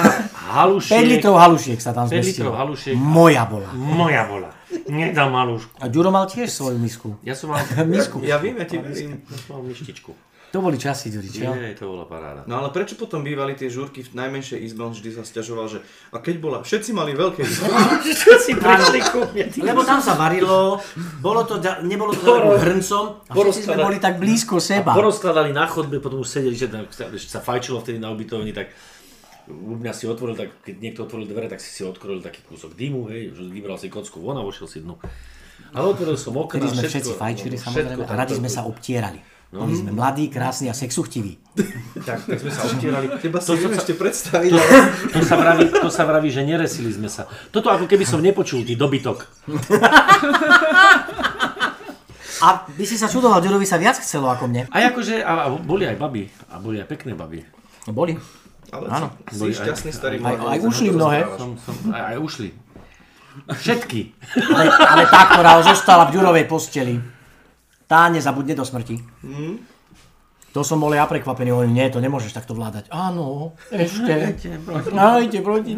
[0.52, 0.98] halušiek.
[1.00, 2.52] 5 litrov halušiek sa tam 5 litrov zmestilo.
[2.52, 2.94] halušiek.
[2.98, 3.70] Moja bola.
[3.72, 4.50] Moja bola.
[4.90, 5.70] Nedal malúšku.
[5.78, 7.14] A Ďuro mal tiež svoju misku.
[7.22, 8.18] Ja som mal, Misku.
[8.24, 9.22] Ja viem, ja ti verím.
[9.22, 10.12] ja som mal myštičku.
[10.52, 11.48] To boli časy, Ďuri, čo?
[11.48, 12.44] Jej, to bola paráda.
[12.44, 15.80] No ale prečo potom bývali tie žúrky v najmenšej izbe, on vždy sa stiažoval, že
[16.12, 17.72] a keď bola, všetci mali veľké izby.
[18.44, 19.48] Si prišli ku mne?
[19.48, 20.76] Lebo tam sa varilo,
[21.24, 21.56] bolo to,
[21.88, 24.92] nebolo to takým hrncom a všetci sme boli tak blízko seba.
[24.92, 28.76] Porozkladali na chodbe, potom už sedeli, že tam, že sa fajčilo vtedy na ubytovni, tak
[29.48, 32.76] u mňa si otvoril, tak keď niekto otvoril dvere, tak si si odkrojil taký kúsok
[32.76, 34.98] dymu, hej, že vybral si kocku von a vošiel si dnu.
[35.72, 38.62] Ale otvoril som okna, Kedy sme všetko, všetci fajčili, všetko samozrejme, a radi sme sa
[38.68, 39.20] obtierali.
[39.52, 41.36] Boli sme mladí, krásni a sexuchtiví.
[42.02, 43.06] Tak, tak sme sa obtierali.
[43.22, 44.50] Teba si To, viem to, ešte predstaviť.
[45.12, 47.30] to, sa vraví, to sa vraví, že neresili sme sa.
[47.54, 49.22] Toto ako keby som nepočul, ty dobytok.
[52.42, 54.66] A by si sa čudoval, Ďurovi sa viac chcelo ako mne.
[54.74, 57.46] A akože, a, a boli aj baby, a boli aj pekné baby.
[57.86, 58.18] Boli.
[58.72, 59.08] Ale Áno.
[59.28, 62.48] si šťastný starý Aj, aj ušli mnohé, Som, som, aj, aj ušli.
[63.52, 64.00] Všetky.
[64.48, 66.96] ale, ale tá, ktorá zostala v Ďurovej posteli,
[67.84, 68.96] tá nezabudne do smrti.
[70.52, 72.92] To som bol ja prekvapený, hovorím, nie, to nemôžeš takto vládať.
[72.92, 74.36] Áno, ešte.
[74.92, 75.72] Nájde proti.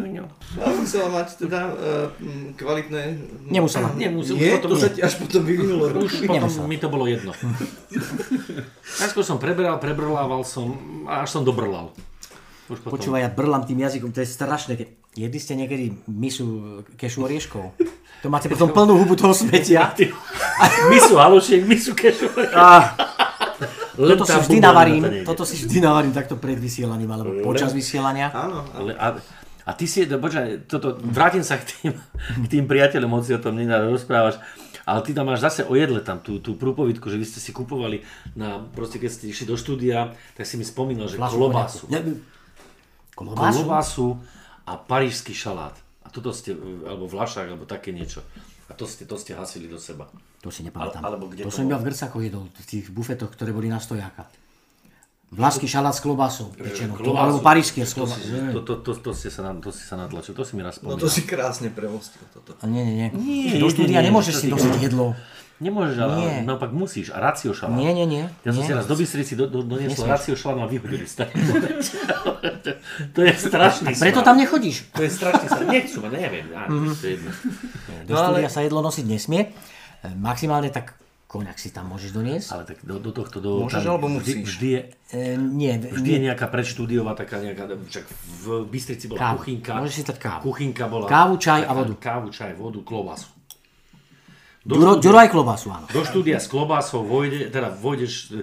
[0.59, 2.11] A musela mať teda uh,
[2.59, 3.15] kvalitné...
[3.47, 3.95] Nemusela.
[3.95, 5.95] Nemusel, Nie, potom, to sa ti až potom vyvinulo.
[5.95, 7.31] už potom mi to bolo jedno.
[8.99, 10.75] Najskôr som preberal, prebrlával som,
[11.07, 11.95] a až som dobrlal.
[12.65, 12.97] Už potom.
[12.97, 14.73] Počúvaj, ja brlám tým jazykom, to je strašné.
[14.73, 16.45] Ke- Jedli ste niekedy misu
[16.93, 17.77] kešu orieškov?
[18.19, 19.93] To máte potom plnú hubu toho smetia.
[20.91, 22.25] Misu halušiek, misu kešu.
[23.95, 28.27] Len Toto si vždy navarím, toto si vždy navarím takto pred vysielaním, alebo počas vysielania.
[28.27, 29.15] Áno, Ale, a,
[29.63, 31.91] a ty si, no, počkaj, toto, vrátim sa k tým,
[32.43, 34.35] k tým priateľom, hoci o tom nenáda rozprávaš,
[34.83, 37.55] ale ty tam máš zase o jedle tam, tú, tú prúpovidku, že vy ste si
[37.55, 38.03] kupovali
[38.35, 41.83] na, proste keď ste išli do štúdia, tak si mi spomínal, že Fľašu klobásu.
[41.87, 42.19] Ne,
[43.15, 43.57] Klobásu?
[43.57, 44.07] Klobásu
[44.63, 45.73] a parížský šalát.
[46.03, 46.53] A toto ste,
[46.83, 48.21] alebo vlašák, alebo také niečo.
[48.65, 50.09] A to ste, to ste hasili do seba.
[50.41, 50.99] To si nepamätám.
[50.99, 53.69] Ale- alebo kde to to som iba v Grcakoch jedol, v tých bufetoch, ktoré boli
[53.69, 54.25] na stojáka.
[55.25, 58.21] Vlásky šalát s klobásou, pečenou, to, alebo parížský s to, klobásou.
[58.21, 60.61] si, to, to, to, to, ste sa, na- to si sa natlačil, to si mi
[60.61, 61.01] raz no spomínal.
[61.01, 62.53] to si krásne premostil toto.
[62.55, 63.07] A nie, nie, nie.
[63.11, 65.17] Nie, Do štúdia nemôžeš to si si- nosiť jedlo.
[65.55, 66.33] Nemôžeš, ale Nie.
[66.43, 67.09] naopak musíš.
[67.09, 67.75] A racio šalát.
[67.75, 68.27] Nie, nie, nie.
[68.43, 68.67] Ja som nie.
[68.67, 70.11] si raz do Bystrici do, do, doniesol Nesmieš.
[70.11, 71.23] racio šalát a vyhodili ste.
[73.15, 74.25] to je strašný Preto smrad.
[74.25, 74.91] tam nechodíš.
[74.91, 75.67] To je strašný smrad.
[75.69, 76.45] Nechcú ma, neviem.
[76.51, 77.31] Á, to je jedno.
[78.03, 79.41] Do štúdia sa jedlo nosiť nesmie.
[80.01, 82.47] E, Maximálne tak koňak si tam môžeš doniesť.
[82.49, 83.39] Ale tak do, do tohto...
[83.39, 84.45] Do, Môžeš, tam alebo vždy, musíš?
[84.45, 87.67] vždy, je, E, nie, vždy je nejaká predštúdiová taká nejaká...
[87.69, 88.05] Však
[88.41, 89.35] v Bystrici bola Kávu.
[89.39, 89.71] kuchynka.
[89.77, 90.41] Môžeš si dať kávu.
[90.43, 91.05] Kuchynka bola...
[91.05, 91.93] Kávu, čaj a vodu.
[91.95, 93.34] Kávu, čaj, vodu, klobasu.
[94.65, 95.85] Do, Ďuro, štúdia, Ďuro aj klobásu, áno.
[95.85, 98.33] do štúdia s klobásou vojde, teda vojdeš...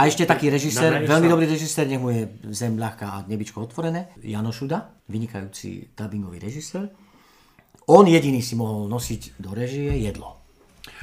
[0.00, 2.24] A ešte taký režisér, veľmi dobrý režisér, nech mu je
[2.56, 6.88] zem ľahká a nebičko otvorené, Jano Šuda, vynikajúci dubbingový režisér.
[7.92, 10.40] On jediný si mohol nosiť do režie jedlo.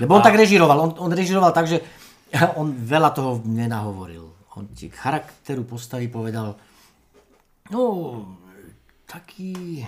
[0.01, 1.77] Lebo on tak režiroval, on, on režiroval tak, že
[2.59, 4.25] on veľa toho nenahovoril.
[4.57, 6.57] On ti charakteru postavy povedal,
[7.69, 7.81] no,
[9.05, 9.85] taký,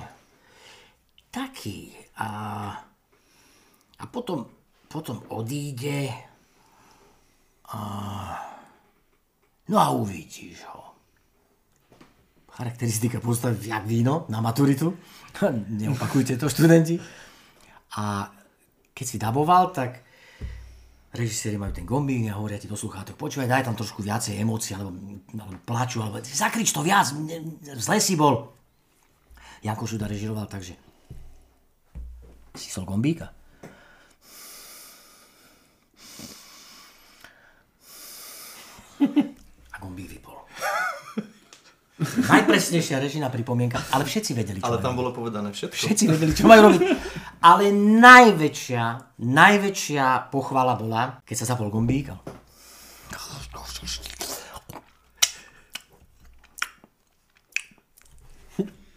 [1.33, 1.95] taký.
[2.21, 2.29] A,
[3.97, 4.56] a potom,
[4.87, 6.27] potom odíde
[9.67, 10.95] No a uvidíš ho.
[12.49, 14.97] Charakteristika postavy jak víno na maturitu.
[15.69, 16.99] Neopakujte to, študenti.
[17.99, 18.31] A
[18.95, 20.01] keď si daboval, tak
[21.13, 24.77] režiséri majú ten gombík a hovoria ti do sluchátok, počúvaj, daj tam trošku viacej emócií,
[24.77, 24.91] alebo,
[25.33, 27.09] alebo plaču, alebo zakrič to viac,
[27.77, 28.53] zle si bol.
[29.61, 30.77] Janko Šuda režiroval, takže
[32.53, 33.36] si sol gombíka.
[39.77, 40.33] A gombík vypol.
[42.33, 45.77] Najpresnejšia režina pripomienka, ale všetci vedeli, čo Ale majú tam bolo povedané všetko.
[45.77, 46.81] Všetci vedeli, čo majú robiť.
[47.41, 52.13] Ale najväčšia, najväčšia pochvala bola, keď sa zapol gombík.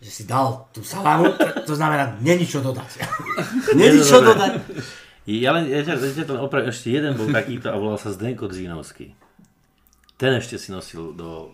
[0.00, 1.28] Že si dal tú salámu,
[1.64, 3.04] to znamená, není čo dodať.
[3.80, 4.64] není čo dodať.
[5.28, 8.12] Ja len, ja ťa, ja ťa to opravím, ešte jeden bol takýto a volal sa
[8.12, 9.12] Zdenko Dzínovský.
[10.20, 11.48] Ten ešte si nosil do,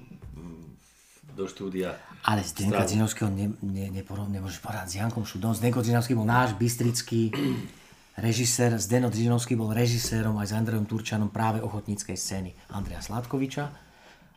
[1.39, 1.95] do štúdia.
[2.27, 2.91] Ale Zdenka Stravu.
[2.91, 5.55] Dzinovského ne, ne, neporov, nemôžeš porať s Jankom Šudom.
[5.55, 7.31] Zdenko Dzinovský bol náš bystrický
[8.27, 8.75] režisér.
[8.83, 13.71] Zdeno Dzinovský bol režisérom aj s Andrejom Turčanom práve ochotníckej scény Andreja Sladkoviča.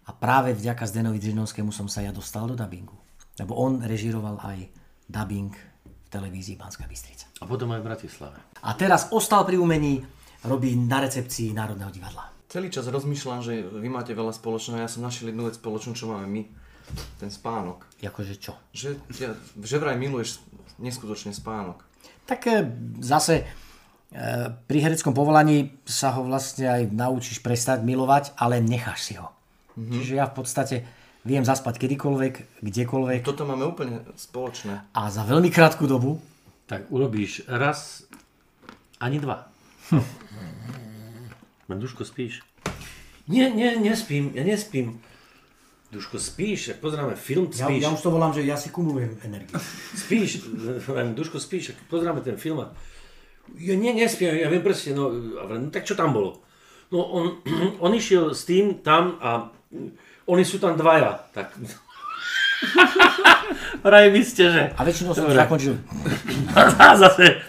[0.06, 2.94] A práve vďaka Zdenovi Dzinovskému som sa ja dostal do dubbingu.
[3.42, 4.62] Lebo on režiroval aj
[5.10, 5.58] dubbing
[5.90, 7.26] v televízii Banská Bystrica.
[7.42, 8.38] A potom aj v Bratislave.
[8.62, 10.06] A teraz ostal pri umení,
[10.46, 12.39] robí na recepcii Národného divadla.
[12.50, 16.10] Celý čas rozmýšľam, že vy máte veľa spoločného, ja som našiel jednu vec spoločnú, čo
[16.10, 16.42] máme my.
[17.22, 17.86] Ten spánok.
[18.02, 18.58] Jakože čo?
[18.74, 20.42] Že, ja, že vraj miluješ
[20.82, 21.86] neskutočne spánok.
[22.26, 22.66] Tak e,
[23.06, 23.46] zase e,
[24.66, 29.30] pri hereckom povolaní sa ho vlastne aj naučíš prestať milovať, ale necháš si ho.
[29.78, 29.94] Mm-hmm.
[29.94, 30.76] Čiže ja v podstate
[31.30, 34.90] viem zaspať kedykoľvek, kdekoľvek Toto máme úplne spoločné.
[34.90, 36.18] a za veľmi krátku dobu.
[36.66, 38.10] Tak urobíš raz,
[38.98, 39.46] ani dva.
[41.78, 42.42] Duško, spíš?
[43.30, 44.98] Nie, nie, nespím, ja nespím.
[45.94, 47.82] Duško, spíš, ak pozeráme film, Ja, spíš.
[47.82, 49.58] ja už to volám, že ja si kumulujem energiu.
[49.98, 50.46] Spíš,
[51.18, 52.74] Duško, spíš, ak pozeráme ten film a
[53.58, 55.10] ja nie, nespím, ja viem presne, no,
[55.46, 56.42] no tak čo tam bolo?
[56.94, 57.42] No on,
[57.86, 59.50] on išiel s tým tam a
[60.30, 61.54] oni sú tam dvaja, tak...
[63.86, 64.64] Vraj vy ste, že...
[64.78, 65.80] A väčšinou som zakončil.
[66.54, 67.40] A zase...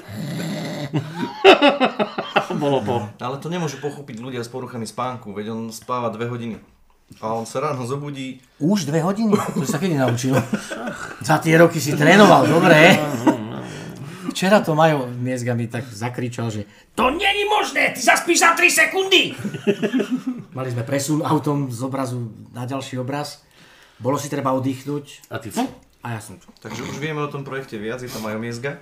[2.62, 2.94] bolo po...
[3.18, 6.56] Ale to nemôžu pochopiť ľudia s poruchami spánku, veď on spáva dve hodiny.
[7.18, 9.34] A on sa ráno zobudí, Už dve hodiny?
[9.34, 10.38] To si sa kedy naučil?
[11.26, 13.02] Za tie roky si trénoval, dobre.
[14.30, 18.62] Včera to Majo Miezga mi tak zakričal, že to není možné, ty zaspíš za 3
[18.70, 19.34] sekundy.
[20.54, 23.42] Mali sme presun autom z obrazu na ďalší obraz.
[23.98, 25.34] Bolo si treba oddychnúť.
[25.34, 25.50] A ty...
[26.00, 26.48] A ja som čo?
[26.64, 28.80] takže už vieme o tom projekte viac, je tam aj miezga.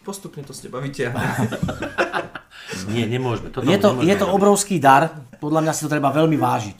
[0.00, 1.20] Postupne to z teba vyťahne.
[2.92, 3.52] Nie, nemôžeme.
[3.52, 6.78] Toto Je to, nemôžeme je to obrovský dar, podľa mňa si to treba veľmi vážiť.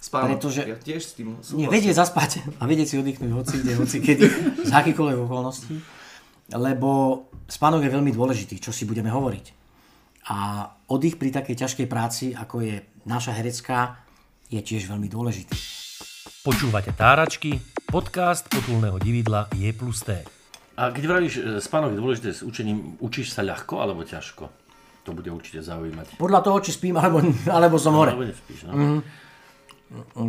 [0.00, 1.72] Spánok, Pretože- ja tiež s tým Nie, súhlasím.
[1.72, 4.24] vedieť zaspať a vedieť si oddychnúť hoci kde, hoci kedy,
[4.62, 5.74] z akýkoľvek okolností.
[6.54, 6.90] Lebo
[7.50, 9.46] spánok je veľmi dôležitý, čo si budeme hovoriť.
[10.30, 13.98] A oddych pri takej ťažkej práci, ako je naša herecká,
[14.46, 15.58] je tiež veľmi dôležitý.
[16.46, 17.58] Počúvate Táračky,
[17.90, 20.35] podcast potulného dividla Je plus T.
[20.76, 24.44] A keď vravíš, e, spánok je dôležité s učením, učíš sa ľahko alebo ťažko?
[25.08, 26.20] To bude určite zaujímať.
[26.20, 28.12] Podľa toho, či spím, alebo, alebo som hore.
[28.12, 29.00] Alebo nespíš, no?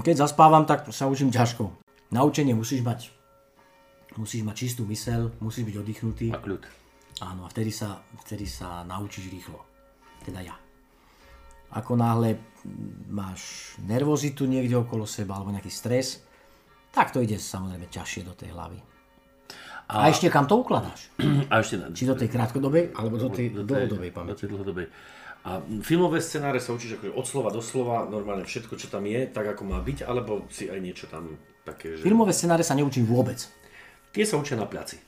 [0.06, 1.68] Keď zaspávam, tak sa učím ťažko.
[2.14, 3.12] Na učenie musíš mať,
[4.16, 6.28] musíš mať čistú mysel, musíš byť oddychnutý.
[6.32, 6.64] A kľud.
[7.26, 9.60] Áno, a vtedy sa, vtedy sa naučíš rýchlo.
[10.22, 10.54] Teda ja.
[11.74, 12.38] Ako náhle
[13.10, 16.22] máš nervozitu niekde okolo seba alebo nejaký stres,
[16.94, 18.80] tak to ide samozrejme ťažšie do tej hlavy.
[19.88, 21.08] A, a ešte kam to ukladáš?
[21.52, 21.80] A ešte...
[21.96, 24.44] Či do tej krátkodobej, alebo do tej dlhodobej Do pamäti.
[24.44, 24.88] tej dlhodobej.
[25.48, 29.32] A filmové scenáre sa učíš akože od slova do slova, normálne všetko, čo tam je,
[29.32, 32.04] tak ako má byť, alebo si aj niečo tam také, že...
[32.04, 33.40] Filmové scenáre sa neučím vôbec.
[34.12, 35.00] Tie sa učia na placi.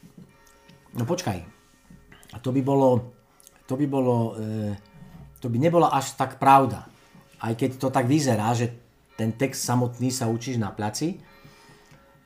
[0.95, 1.43] No počkaj.
[2.31, 3.11] A to by bolo,
[3.67, 4.79] to by bolo, e,
[5.43, 6.87] to by nebola až tak pravda.
[7.43, 8.71] Aj keď to tak vyzerá, že
[9.19, 11.19] ten text samotný sa učíš na placi.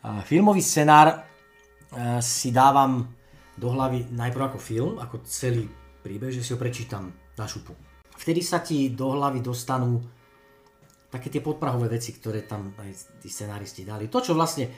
[0.06, 1.33] A filmový scenár
[2.22, 3.08] si dávam
[3.58, 5.70] do hlavy najprv ako film, ako celý
[6.02, 7.74] príbeh, že si ho prečítam na šupu.
[8.18, 10.02] Vtedy sa ti do hlavy dostanú
[11.14, 14.10] také tie podprahové veci, ktoré tam aj tí scenáristi dali.
[14.10, 14.70] To, čo vlastne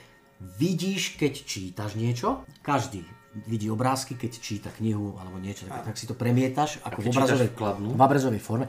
[0.60, 3.00] vidíš, keď čítaš niečo, každý
[3.44, 7.50] vidí obrázky, keď číta knihu alebo niečo, tak, tak si to premietaš ako v obrazovej,
[7.52, 8.64] v obrazovej forme.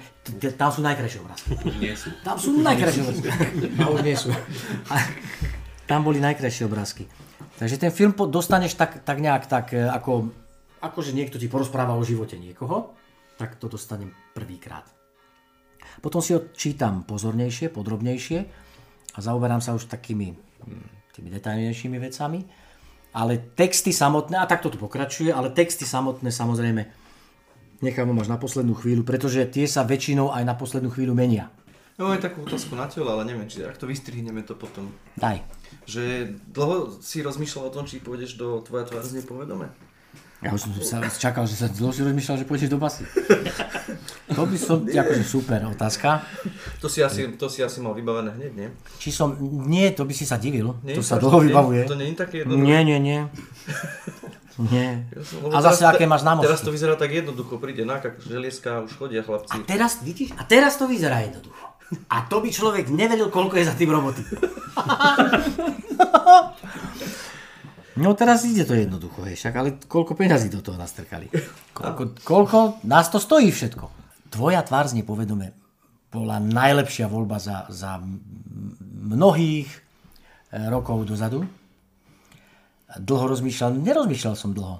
[0.59, 1.51] Tam sú najkrajšie obrázky.
[1.79, 2.11] Nie sú.
[2.23, 3.27] Tam sú najkrajšie obrázky.
[3.83, 4.27] A už nie sú.
[4.91, 4.95] A
[5.87, 7.07] tam boli najkrajšie obrázky.
[7.57, 10.29] Takže ten film dostaneš tak, tak nejak tak, e, ako,
[10.81, 12.93] ako že niekto ti porozpráva o živote niekoho,
[13.37, 14.85] tak to dostanem prvýkrát.
[16.01, 18.39] Potom si ho čítam pozornejšie, podrobnejšie
[19.13, 22.39] a zaoberám sa už takými hm, tými detailnejšími vecami.
[23.17, 26.85] Ale texty samotné, a takto to pokračuje, ale texty samotné samozrejme
[27.81, 31.49] nechám až na poslednú chvíľu, pretože tie sa väčšinou aj na poslednú chvíľu menia.
[31.97, 34.93] No aj takú otázku na telo, ale neviem, či ak to vystrihneme to potom.
[35.17, 35.41] Daj.
[35.85, 36.03] Že
[36.51, 39.71] dlho si rozmýšľal o tom, či pôjdeš do Tvoja tvár znie povedome?
[40.37, 43.07] Ja už som sa čakal, že sa dlho si rozmýšľal, že pôjdeš do basy.
[44.29, 46.21] To by som, akože super otázka.
[46.77, 48.69] To si asi, to si asi mal vybavené hneď, nie?
[49.01, 49.33] Či som,
[49.65, 51.89] nie, to by si sa divil, nie to sa dlho vybavuje.
[51.89, 52.67] To nie je také jednoduché.
[52.69, 53.19] Nie, nie, nie.
[54.57, 55.05] Nie.
[55.09, 56.65] Ja som- A zase teraz- aké máš Teraz známosti.
[56.65, 59.53] to vyzerá tak jednoducho, príde nákak želieska, už chodia chlapci.
[59.53, 61.66] A teraz, vidíš, a teraz to vyzerá jednoducho.
[62.11, 64.23] A to by človek nevedel, koľko je za tým roboty.
[67.97, 71.33] No teraz ide to jednoducho, hej, však, ale koľko peňazí do toho nastrkali?
[71.73, 73.89] Koľko, koľko nás to stojí všetko?
[74.29, 75.57] Tvoja tvár znie povedome
[76.13, 77.97] bola najlepšia voľba za, za
[79.17, 79.79] mnohých e,
[80.69, 81.41] rokov dozadu.
[83.01, 84.77] Dlho rozmýšľal, nerozmýšľal som dlho.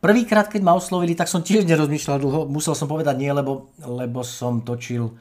[0.00, 2.40] Prvýkrát, keď ma oslovili, tak som tiež nerozmýšľal dlho.
[2.48, 5.12] Musel som povedať nie, lebo, lebo som točil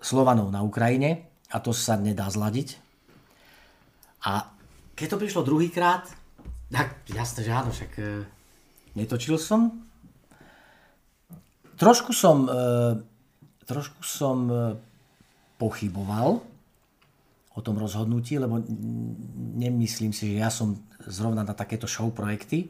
[0.00, 2.78] Slovanov na Ukrajine a to sa nedá zladiť.
[4.26, 4.50] A
[4.98, 6.08] keď to prišlo druhýkrát,
[6.72, 8.26] tak jasné, že áno, však e,
[8.98, 9.86] netočil som.
[11.76, 12.62] Trošku som, e,
[13.68, 14.54] trošku som e,
[15.60, 16.42] pochyboval
[17.56, 18.60] o tom rozhodnutí, lebo
[19.56, 20.76] nemyslím si, že ja som
[21.06, 22.68] zrovna na takéto show projekty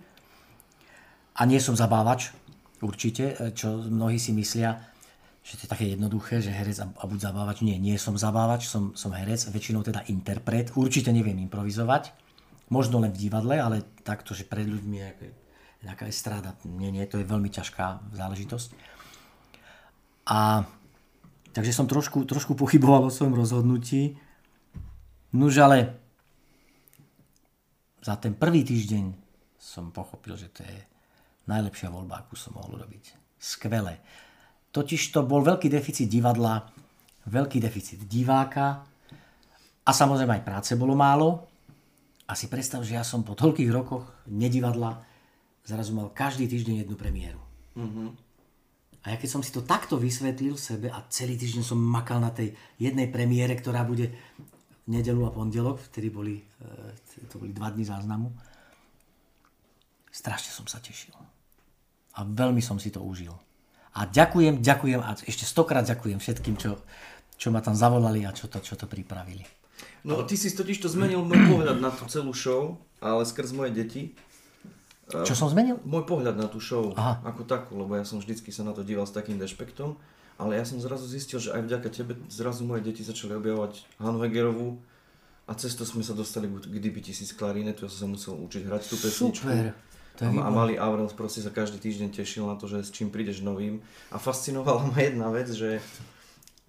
[1.35, 2.31] a nie som zabávač,
[2.85, 4.77] určite, e, čo mnohí si myslia,
[5.47, 7.63] že to je také jednoduché, že herec a, buď zabávač.
[7.63, 10.75] Nie, nie som zabávač, som, som herec, väčšinou teda interpret.
[10.75, 12.11] Určite neviem improvizovať,
[12.67, 15.31] možno len v divadle, ale takto, že pred ľuďmi je
[15.87, 18.75] nejaká estráda, nie, nie, to je veľmi ťažká záležitosť.
[20.27, 20.67] A
[21.55, 24.19] takže som trošku, trošku pochyboval o svojom rozhodnutí.
[25.31, 25.95] Nuž ale
[28.03, 29.15] za ten prvý týždeň
[29.63, 30.79] som pochopil, že to je
[31.47, 33.15] najlepšia voľba, akú som mohol robiť.
[33.39, 34.03] Skvelé.
[34.77, 36.61] Totiž to bol veľký deficit divadla,
[37.33, 38.85] veľký deficit diváka
[39.81, 41.49] a samozrejme aj práce bolo málo.
[42.29, 45.01] A si predstav, že ja som po toľkých rokoch nedivadla
[45.65, 47.41] zrazu mal každý týždeň jednu premiéru.
[49.07, 52.35] A ja keď som si to takto vysvetlil sebe a celý týždeň som makal na
[52.35, 57.71] tej jednej premiére, ktorá bude v nedelu a pondelok, vtedy boli, e, to boli dva
[57.71, 58.29] dní záznamu,
[60.11, 61.15] strašne som sa tešil.
[62.19, 63.46] A veľmi som si to užil.
[63.97, 66.77] A ďakujem, ďakujem a ešte stokrát ďakujem všetkým, čo,
[67.41, 69.41] čo ma tam zavolali a čo to, čo to pripravili.
[70.05, 73.73] No ty si totiž to zmenil môj pohľad na tú celú show, ale skrz moje
[73.73, 74.13] deti.
[75.09, 75.81] Čo som zmenil?
[75.89, 77.25] Môj pohľad na tú show Aha.
[77.25, 79.97] ako takú, lebo ja som vždycky sa na to díval s takým dešpektom,
[80.37, 84.21] ale ja som zrazu zistil, že aj vďaka tebe zrazu moje deti začali objavovať Hanu
[84.21, 84.77] Hegerovú
[85.49, 88.63] a cez to sme sa dostali k Kdyby tisíc klarinetu, ja som sa musel učiť
[88.67, 89.47] hrať tú pesničku.
[89.47, 89.73] Super.
[90.23, 93.45] A, a malý Avril proste sa každý týždeň tešil na to, že s čím prídeš
[93.45, 93.85] novým.
[94.09, 95.83] A fascinovala ma jedna vec, že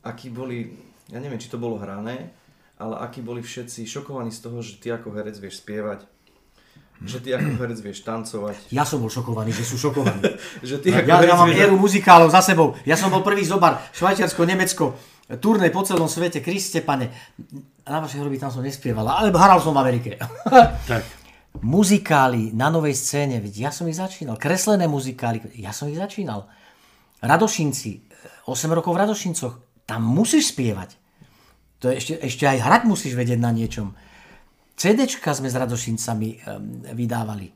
[0.04, 0.76] akí boli,
[1.08, 2.32] ja neviem, či to bolo hrané,
[2.78, 6.06] ale akí boli všetci šokovaní z toho, že ty ako herec vieš spievať,
[7.06, 10.22] že ty ako herec vieš tancovať, Ja som bol šokovaný, že sú šokovaní.
[10.70, 12.74] že ty ako Ja, herec ja mám éru muzikálov za sebou.
[12.84, 13.86] Ja som bol prvý zobar.
[13.93, 14.98] Švajčiarsko, Nemecko,
[15.39, 17.12] turnej po celom svete, Kriste, pane.
[17.84, 20.12] Na vašej hroby tam som nespievala, ale hral som v Amerike.
[20.88, 21.04] Tak.
[21.62, 24.38] Muzikály na novej scéne, veď ja som ich začínal.
[24.38, 26.49] Kreslené muzikály, ja som ich začínal.
[27.22, 27.91] Radošinci,
[28.45, 29.55] 8 rokov v Radošincoch,
[29.88, 30.99] tam musíš spievať.
[31.82, 33.93] To ešte, ešte aj hrať musíš vedieť na niečom.
[34.78, 36.39] CDčka sme s Radošincami um,
[36.93, 37.49] vydávali.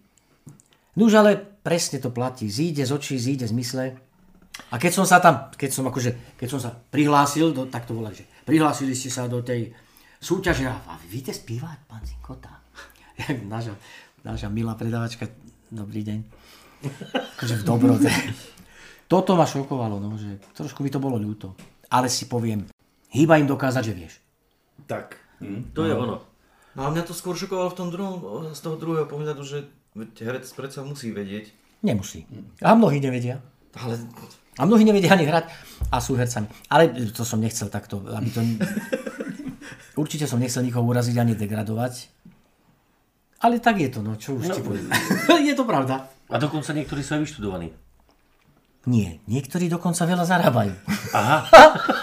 [0.98, 2.50] Nuž ale presne to platí.
[2.50, 3.86] Zíde z očí, zíde z mysle.
[4.70, 7.96] A keď som sa tam, keď som akože, keď som sa prihlásil, do, tak to
[7.96, 9.72] volá, že prihlásili ste sa do tej
[10.22, 12.61] súťaže a, a vy viete spievať, pán Zinkota?
[13.54, 13.74] Naša,
[14.26, 15.30] naša milá predavačka,
[15.72, 16.20] dobrý deň.
[17.38, 18.10] Akože v dobrote.
[19.06, 21.54] Toto ma šokovalo, no, že trošku mi to bolo ľúto.
[21.92, 22.66] Ale si poviem,
[23.12, 24.14] hýba im dokázať, že vieš.
[24.88, 25.20] Tak.
[25.76, 26.24] To je ono.
[26.72, 28.16] No a mňa to skôr šokovalo v tom druhom,
[28.56, 29.68] z toho druhého pohľadu, že
[29.98, 31.52] herec predsa musí vedieť,
[31.82, 32.30] Nemusí.
[32.62, 33.42] A mnohí nevedia.
[33.74, 33.98] ale
[34.58, 35.50] A mnohí nevedia ani hrať
[35.90, 36.46] a sú hercami.
[36.70, 38.42] Ale to som nechcel takto, aby to...
[40.02, 42.21] Určite som nechcel nikoho uraziť ani degradovať.
[43.42, 44.54] Ale tak je to, no čo už no.
[44.54, 44.88] ti poviem.
[45.50, 46.06] je to pravda.
[46.30, 47.74] A dokonca niektorí sú aj vyštudovaní.
[48.90, 50.74] Nie, niektorí dokonca veľa zarábajú.
[51.14, 51.46] Aha.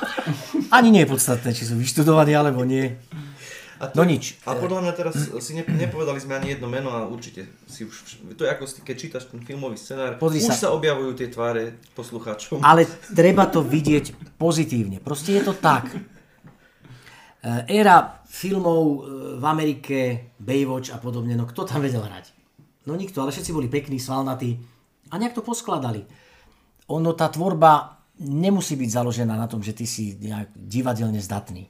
[0.77, 2.95] Ani nie je podstatné, či sú vyštudovaní alebo nie.
[3.79, 4.43] A No nič.
[4.43, 8.27] A podľa mňa teraz si ne, nepovedali sme ani jedno meno a určite si už,
[8.35, 10.67] to je ako si, keď čítaš ten filmový scenár, Pozri už sa.
[10.67, 10.69] sa.
[10.75, 12.59] objavujú tie tváre poslucháčom.
[12.59, 14.99] Ale treba to vidieť pozitívne.
[14.99, 15.95] Proste je to tak.
[17.39, 18.99] E, Éra filmov e,
[19.39, 19.99] v Amerike,
[20.39, 22.35] Baywatch a podobne, no kto tam vedel hrať?
[22.91, 24.59] No nikto, ale všetci boli pekní, svalnatí
[25.11, 26.03] a nejak to poskladali.
[26.89, 31.69] Ono, tá tvorba nemusí byť založená na tom, že ty si nejak divadelne zdatný.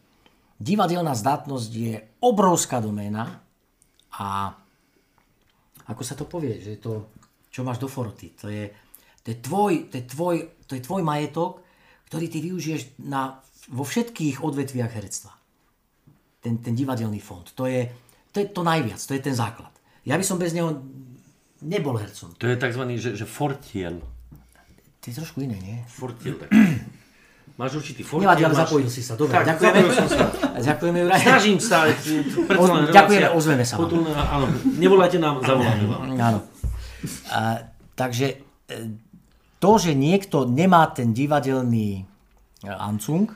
[0.58, 1.94] Divadelná zdatnosť je
[2.24, 3.42] obrovská doména
[4.14, 4.56] a
[5.88, 7.12] ako sa to povie, že to,
[7.48, 8.68] čo máš do foroty, to je,
[9.22, 11.62] to je, tvoj, to je, tvoj, to je tvoj majetok,
[12.10, 13.40] ktorý ty využiješ na,
[13.70, 15.37] vo všetkých odvetviach herectva.
[16.38, 17.42] Ten, ten divadelný fond.
[17.54, 17.90] To je,
[18.30, 19.70] to je to najviac, to je ten základ.
[20.06, 20.78] Ja by som bez neho
[21.60, 22.30] nebol hercom.
[22.38, 22.82] To je tzv.
[22.94, 23.98] že, že fortiel.
[24.98, 25.76] To je trošku iné, nie?
[25.90, 26.38] Fortiel.
[26.38, 26.48] Tak.
[27.58, 28.70] Máš určitý fortier, Nevadí, ale máš...
[28.70, 29.18] zapojil si sa.
[29.18, 29.78] Dobre, Tak, ďakujeme.
[29.90, 30.24] som sa.
[30.70, 31.18] Ďakujeme, Juraj.
[31.26, 31.76] Snažím sa.
[32.46, 33.74] predsa len Oz- ďakujeme, ozveme sa.
[33.74, 34.46] Potulné, áno,
[34.78, 36.00] nevolajte nám, zavoláme vám.
[36.14, 36.38] Áno.
[37.34, 37.66] A,
[37.98, 38.38] takže
[38.70, 38.76] e,
[39.58, 42.06] to, že niekto nemá ten divadelný
[42.62, 43.26] e, ancung,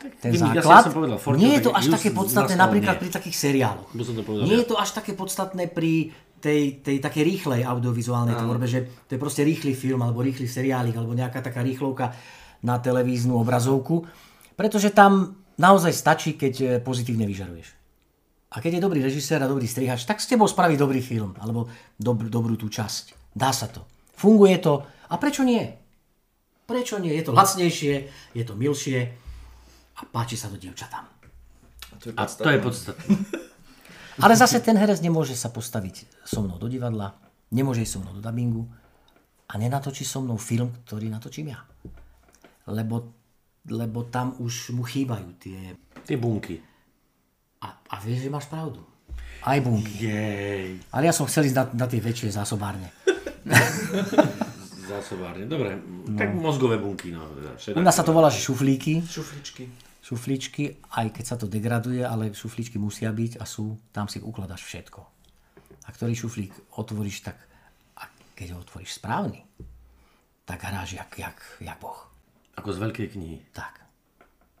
[0.00, 3.02] ten Ja základ, som povedal, Forte, nie je to až také podstatné napríklad nie.
[3.04, 3.88] pri takých seriáloch.
[3.92, 4.60] Povedal Nie ja.
[4.64, 6.08] je to až také podstatné pri
[6.40, 10.96] tej, tej také rýchlej audiovizuálnej tvorbe, že to je proste rýchly film, alebo rýchly seriálik,
[10.96, 12.16] alebo nejaká taká rýchlovka
[12.64, 14.08] na televíznu obrazovku,
[14.56, 17.68] pretože tam naozaj stačí, keď e, pozitívne vyžaruješ.
[18.50, 21.68] A keď je dobrý režisér a dobrý strihač, tak s tebou spraví dobrý film, alebo
[22.00, 23.36] dob- dobrú tú časť.
[23.36, 23.84] Dá sa to.
[24.16, 24.80] Funguje to.
[25.12, 25.70] A prečo nie?
[26.64, 27.14] Prečo nie?
[27.14, 27.94] Je to lacnejšie,
[28.32, 29.12] je to milšie
[30.00, 31.04] a páči sa to dievčatám.
[31.92, 33.12] A to je A to je podstatné.
[34.24, 37.16] Ale zase ten herec nemôže sa postaviť so mnou do divadla,
[37.52, 38.64] nemôže ísť so mnou do dubbingu
[39.48, 41.60] a nenatočí so mnou film, ktorý natočím ja.
[42.68, 43.16] Lebo,
[43.68, 45.76] lebo tam už mu chýbajú tie...
[46.04, 46.60] Tie bunky.
[47.64, 48.84] A, a vieš, že máš pravdu.
[49.40, 50.04] Aj bunky.
[50.04, 50.84] Jej.
[50.92, 52.92] Ale ja som chcel ísť na, na tie väčšie zásobárne.
[54.90, 55.46] Zásobárne.
[55.46, 55.78] Dobre,
[56.18, 57.14] tak mozgové bunky.
[57.14, 57.78] No, teda, U všetko.
[57.80, 59.00] nás sa to volá, že šuflíky.
[59.06, 59.70] Šufličky.
[60.10, 64.66] Šufličky, aj keď sa to degraduje, ale šufličky musia byť a sú, tam si ukladaš
[64.66, 64.98] všetko.
[65.86, 67.38] A ktorý šuflík otvoríš tak,
[67.94, 69.46] a keď ho otvoríš správny,
[70.42, 72.10] tak hráš jak, jak, jak boh.
[72.58, 73.38] Ako z veľkej knihy.
[73.54, 73.86] Tak.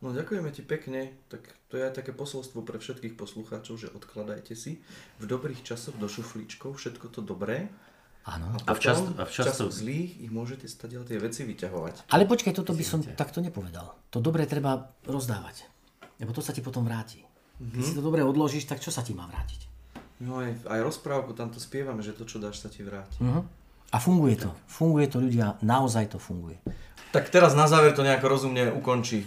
[0.06, 4.54] No ďakujeme ti pekne, tak to je aj také posolstvo pre všetkých poslucháčov, že odkladajte
[4.54, 4.78] si
[5.18, 7.66] v dobrých časoch do šuflíčkov všetko to dobré
[8.28, 8.52] Áno.
[8.68, 12.12] A v čas- a v v časoch- zlých ich môžete stadiaľ tie veci vyťahovať.
[12.12, 13.96] Ale počkaj, toto by som takto nepovedal.
[14.12, 15.64] To dobre treba rozdávať.
[16.20, 17.24] Lebo to sa ti potom vráti.
[17.60, 19.68] Keď si to dobre odložíš, tak čo sa ti má vrátiť?
[20.20, 23.20] No aj, aj rozprávku, tam to spievame, že to, čo dáš, sa ti vráti.
[23.90, 24.52] A funguje to.
[24.68, 26.60] Funguje to ľudia, naozaj to funguje.
[27.10, 29.24] Tak teraz na záver to nejako rozumne ukončí.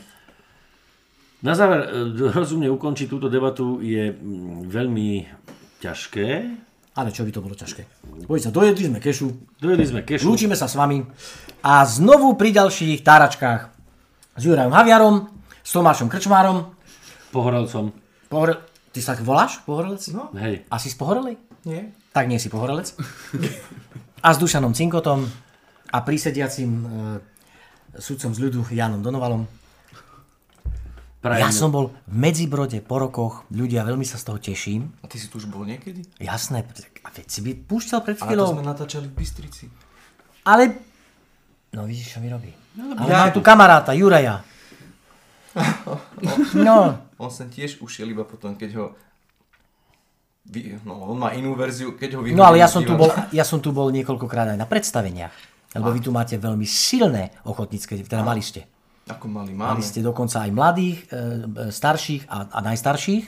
[1.44, 5.28] Na záver, e, rozumne ukončiť túto debatu je mm, veľmi
[5.84, 6.28] ťažké.
[6.94, 7.82] Ale čo by to bolo ťažké?
[8.38, 10.30] Sa, dojedli sme kešu, Dojedli sme kešu.
[10.30, 11.02] Lúčime sa s vami
[11.66, 13.62] a znovu pri ďalších táračkách
[14.38, 15.16] s Jurajom Haviarom,
[15.66, 16.70] s Tomášom Krčmárom.
[17.34, 17.89] Pohorelcom.
[18.30, 18.62] Pohore...
[18.94, 19.58] Ty sa voláš?
[19.66, 20.06] Pohorelec?
[20.14, 20.30] No.
[20.38, 20.70] Hej.
[20.70, 21.41] Asi z Pohorelej?
[21.66, 21.98] Nie?
[22.14, 22.94] Tak nie si Pohorelec.
[24.22, 25.26] a s Dušanom Cinkotom
[25.89, 26.88] a prísediacim e,
[27.98, 29.50] sudcom z ľudu Janom Donovalom.
[31.24, 34.92] Prajem, Ja som bol v Medzibrode po rokoch, ľudia, veľmi sa z toho teším.
[35.00, 36.04] A ty si tu už bol niekedy?
[36.20, 36.68] Jasné,
[37.00, 38.48] a veď si by púšťal pred Ale to chvíľou.
[38.52, 39.72] sme natáčali v Bystrici.
[40.44, 40.76] Ale,
[41.72, 42.52] no vidíš, čo mi robí.
[42.76, 44.44] Ale ja- mám tu kamaráta, Juraja.
[46.60, 48.86] No, On sem tiež ušiel iba potom, keď ho...
[50.84, 53.48] No, on má inú verziu, keď ho vyhodili No ale ja som, tu bol, ja
[53.48, 55.32] som tu bol niekoľkokrát aj na predstaveniach.
[55.72, 58.68] Lebo vy tu máte veľmi silné ochotnícke, teda mali ste.
[59.04, 59.80] Ako mali, máme.
[59.80, 61.18] Mali ste dokonca aj mladých, e,
[61.68, 63.26] e, starších a, a najstarších.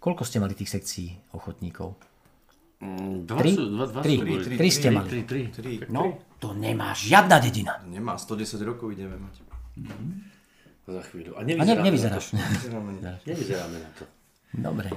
[0.00, 1.96] Koľko ste mali tých sekcií ochotníkov?
[3.24, 3.50] Dva Tri?
[3.56, 4.14] sú, dva, dva Tri.
[4.20, 4.56] Tri.
[4.56, 5.08] Tri ste mali.
[5.08, 5.42] Tri, tri.
[5.48, 5.72] Tri.
[5.88, 7.80] No, to nemá žiadna dedina.
[7.88, 9.34] Nemá, 110 rokov ideme mať.
[10.86, 11.34] Za chvíľu.
[11.36, 12.26] A A ne, nevyzeráme, nevyzeráš.
[13.02, 13.26] Na to.
[13.32, 14.04] nevyzeráme na to.
[14.56, 14.88] Dobre.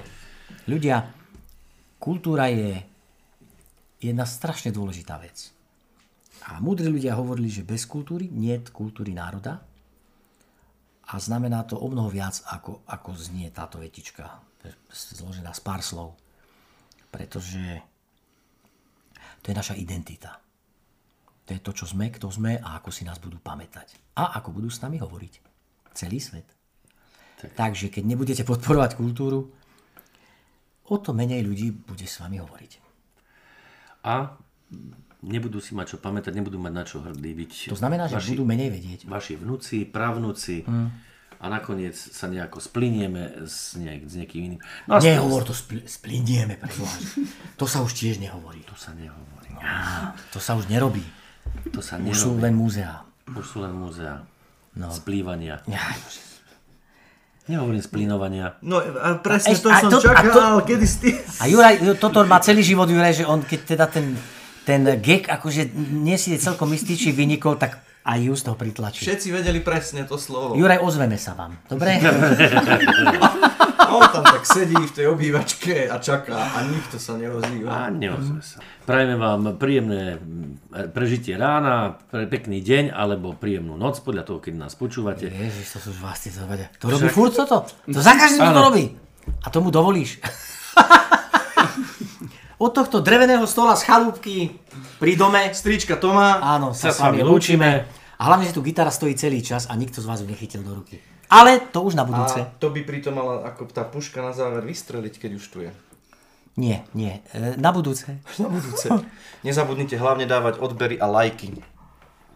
[0.68, 0.96] Ľudia,
[2.00, 2.80] kultúra je
[4.00, 5.52] jedna strašne dôležitá vec.
[6.48, 9.60] A múdri ľudia hovorili, že bez kultúry nie je kultúry národa.
[11.10, 14.40] A znamená to o mnoho viac, ako, ako znie táto vetička,
[14.94, 16.14] zložená z pár slov.
[17.10, 17.82] Pretože
[19.42, 20.38] to je naša identita.
[21.48, 24.14] To je to, čo sme, kto sme a ako si nás budú pamätať.
[24.14, 25.34] A ako budú s nami hovoriť.
[25.98, 26.46] Celý svet.
[27.42, 29.50] Takže keď nebudete podporovať kultúru,
[30.86, 32.72] o to menej ľudí bude s vami hovoriť.
[34.06, 34.38] A
[35.22, 37.52] nebudú si mať čo pamätať, nebudú mať na čo hrdí byť.
[37.68, 39.00] To znamená, že vaši, budú menej vedieť.
[39.04, 40.64] Vaši vnúci, pravnúci
[41.36, 44.60] a nakoniec sa nejako splinieme s, niek- s niekým iným.
[44.84, 46.60] No a Nehovor to, spl- splinieme.
[47.56, 48.60] To sa už tiež nehovorí.
[48.64, 49.48] To sa nehovorí.
[50.30, 51.04] To sa už nerobí.
[51.70, 52.42] To sa Už sú nerobí.
[52.42, 52.92] len múzea.
[53.26, 54.24] Už sú len múzea.
[54.72, 54.88] No.
[54.88, 55.60] Splývania.
[55.66, 55.80] Ja,
[57.42, 58.54] Nehovorím splínovania.
[58.62, 61.08] No a presne Eš- to a som to- a čakal, to- kedy ste...
[61.36, 64.14] A Juraj, toto má celý život, Juraj, že on keď teda ten,
[64.64, 68.56] ten gek akože nie si je celkom istý, či vynikol, tak aj ju z toho
[68.56, 69.04] pritlačí.
[69.04, 70.56] Všetci vedeli presne to slovo.
[70.56, 71.60] Juraj, ozveme sa vám.
[71.68, 72.00] Dobre?
[72.00, 77.92] A on tam tak sedí v tej obývačke a čaká a nikto sa A neozýva.
[77.92, 78.64] neozve sa.
[78.88, 84.54] Prajeme vám príjemné mm, prežitie rána, pre pekný deň alebo príjemnú noc, podľa toho, keď
[84.56, 85.28] nás počúvate.
[85.28, 86.72] Ježiš, to sú vás tí zavade.
[86.80, 87.68] To robí furt toto?
[87.68, 88.84] To za každým to robí.
[89.44, 90.24] A tomu dovolíš.
[92.60, 94.52] Od tohto dreveného stola z chalúbky
[95.00, 96.44] pri dome Strička Toma.
[96.44, 97.88] áno, sa, Sa s vami lúčime
[98.20, 100.76] A hlavne, že tu gitara stojí celý čas a nikto z vás ju nechytil do
[100.76, 101.00] ruky.
[101.32, 102.36] Ale to už na budúce.
[102.36, 105.72] A to by pritom mala ako tá puška na záver vystreliť, keď už tu je.
[106.60, 107.24] Nie, nie.
[107.32, 108.20] E, na budúce.
[108.42, 108.92] Na budúce.
[109.40, 111.56] Nezabudnite hlavne dávať odbery a lajky.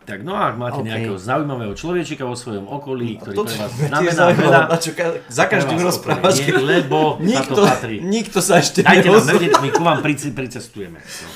[0.05, 0.85] Tak no a ak máte OK.
[0.85, 5.17] nejakého zaujímavého človečika vo svojom okolí, ktorý To pre vás znamená veľa, na čo ka-
[5.27, 6.39] za každým rozprávaš.
[6.39, 7.97] nie, lebo sa Nikto, to patrí.
[8.01, 11.01] nikto sa ešte Dajte nám vedieť, my ku vám price- pricestujeme.
[11.01, 11.29] No.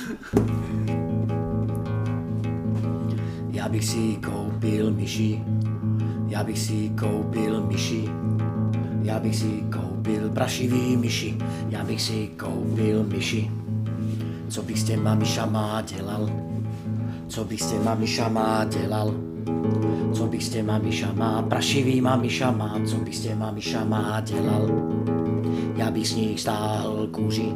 [3.51, 5.41] Ja bych si koupil myši,
[6.29, 8.05] ja bych si koupil myši,
[9.03, 11.35] ja bych si koupil prašivý myši,
[11.69, 13.51] ja bych si koupil myši.
[14.49, 16.29] Co bych s těma myšama dělal?
[17.29, 19.15] Co bych s těma myšama dělal?
[20.15, 24.69] Co bych s těma myšama, prašivýma myšama, co bych s těma myšama dělal?
[25.77, 27.55] Já bych z nich stáhl kůži,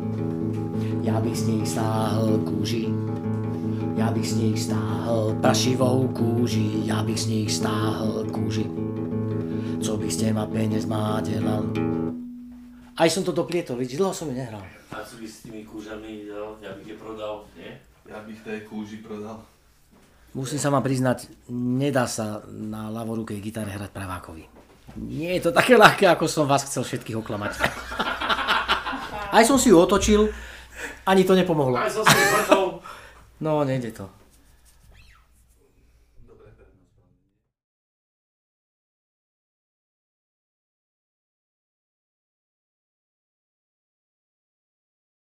[1.03, 2.89] já bych z nich stáhl kůži.
[3.97, 8.67] Já bych z nich stáhl prašivou kůži, já bych z nich stáhl kůži.
[9.81, 11.65] Co bych s těma penězma dělal?
[12.97, 14.63] Aj som to doplietol, vidíš, dlho som ju nehral.
[14.93, 17.81] A co by s tými kúžami dal, ja bych je prodal, nie?
[18.05, 19.41] Ja bych tej kúži prodal.
[20.33, 24.45] Musím sa vám priznať, nedá sa na ľavorukej gitare hrať pravákovi.
[24.97, 27.53] Nie je to také ľahké, ako som vás chcel všetkých oklamať.
[29.33, 30.33] Aj som si ju otočil,
[31.05, 31.77] ani to nepomohlo.
[31.77, 32.81] Aj som si vrtol.
[33.45, 34.09] No, nejde to.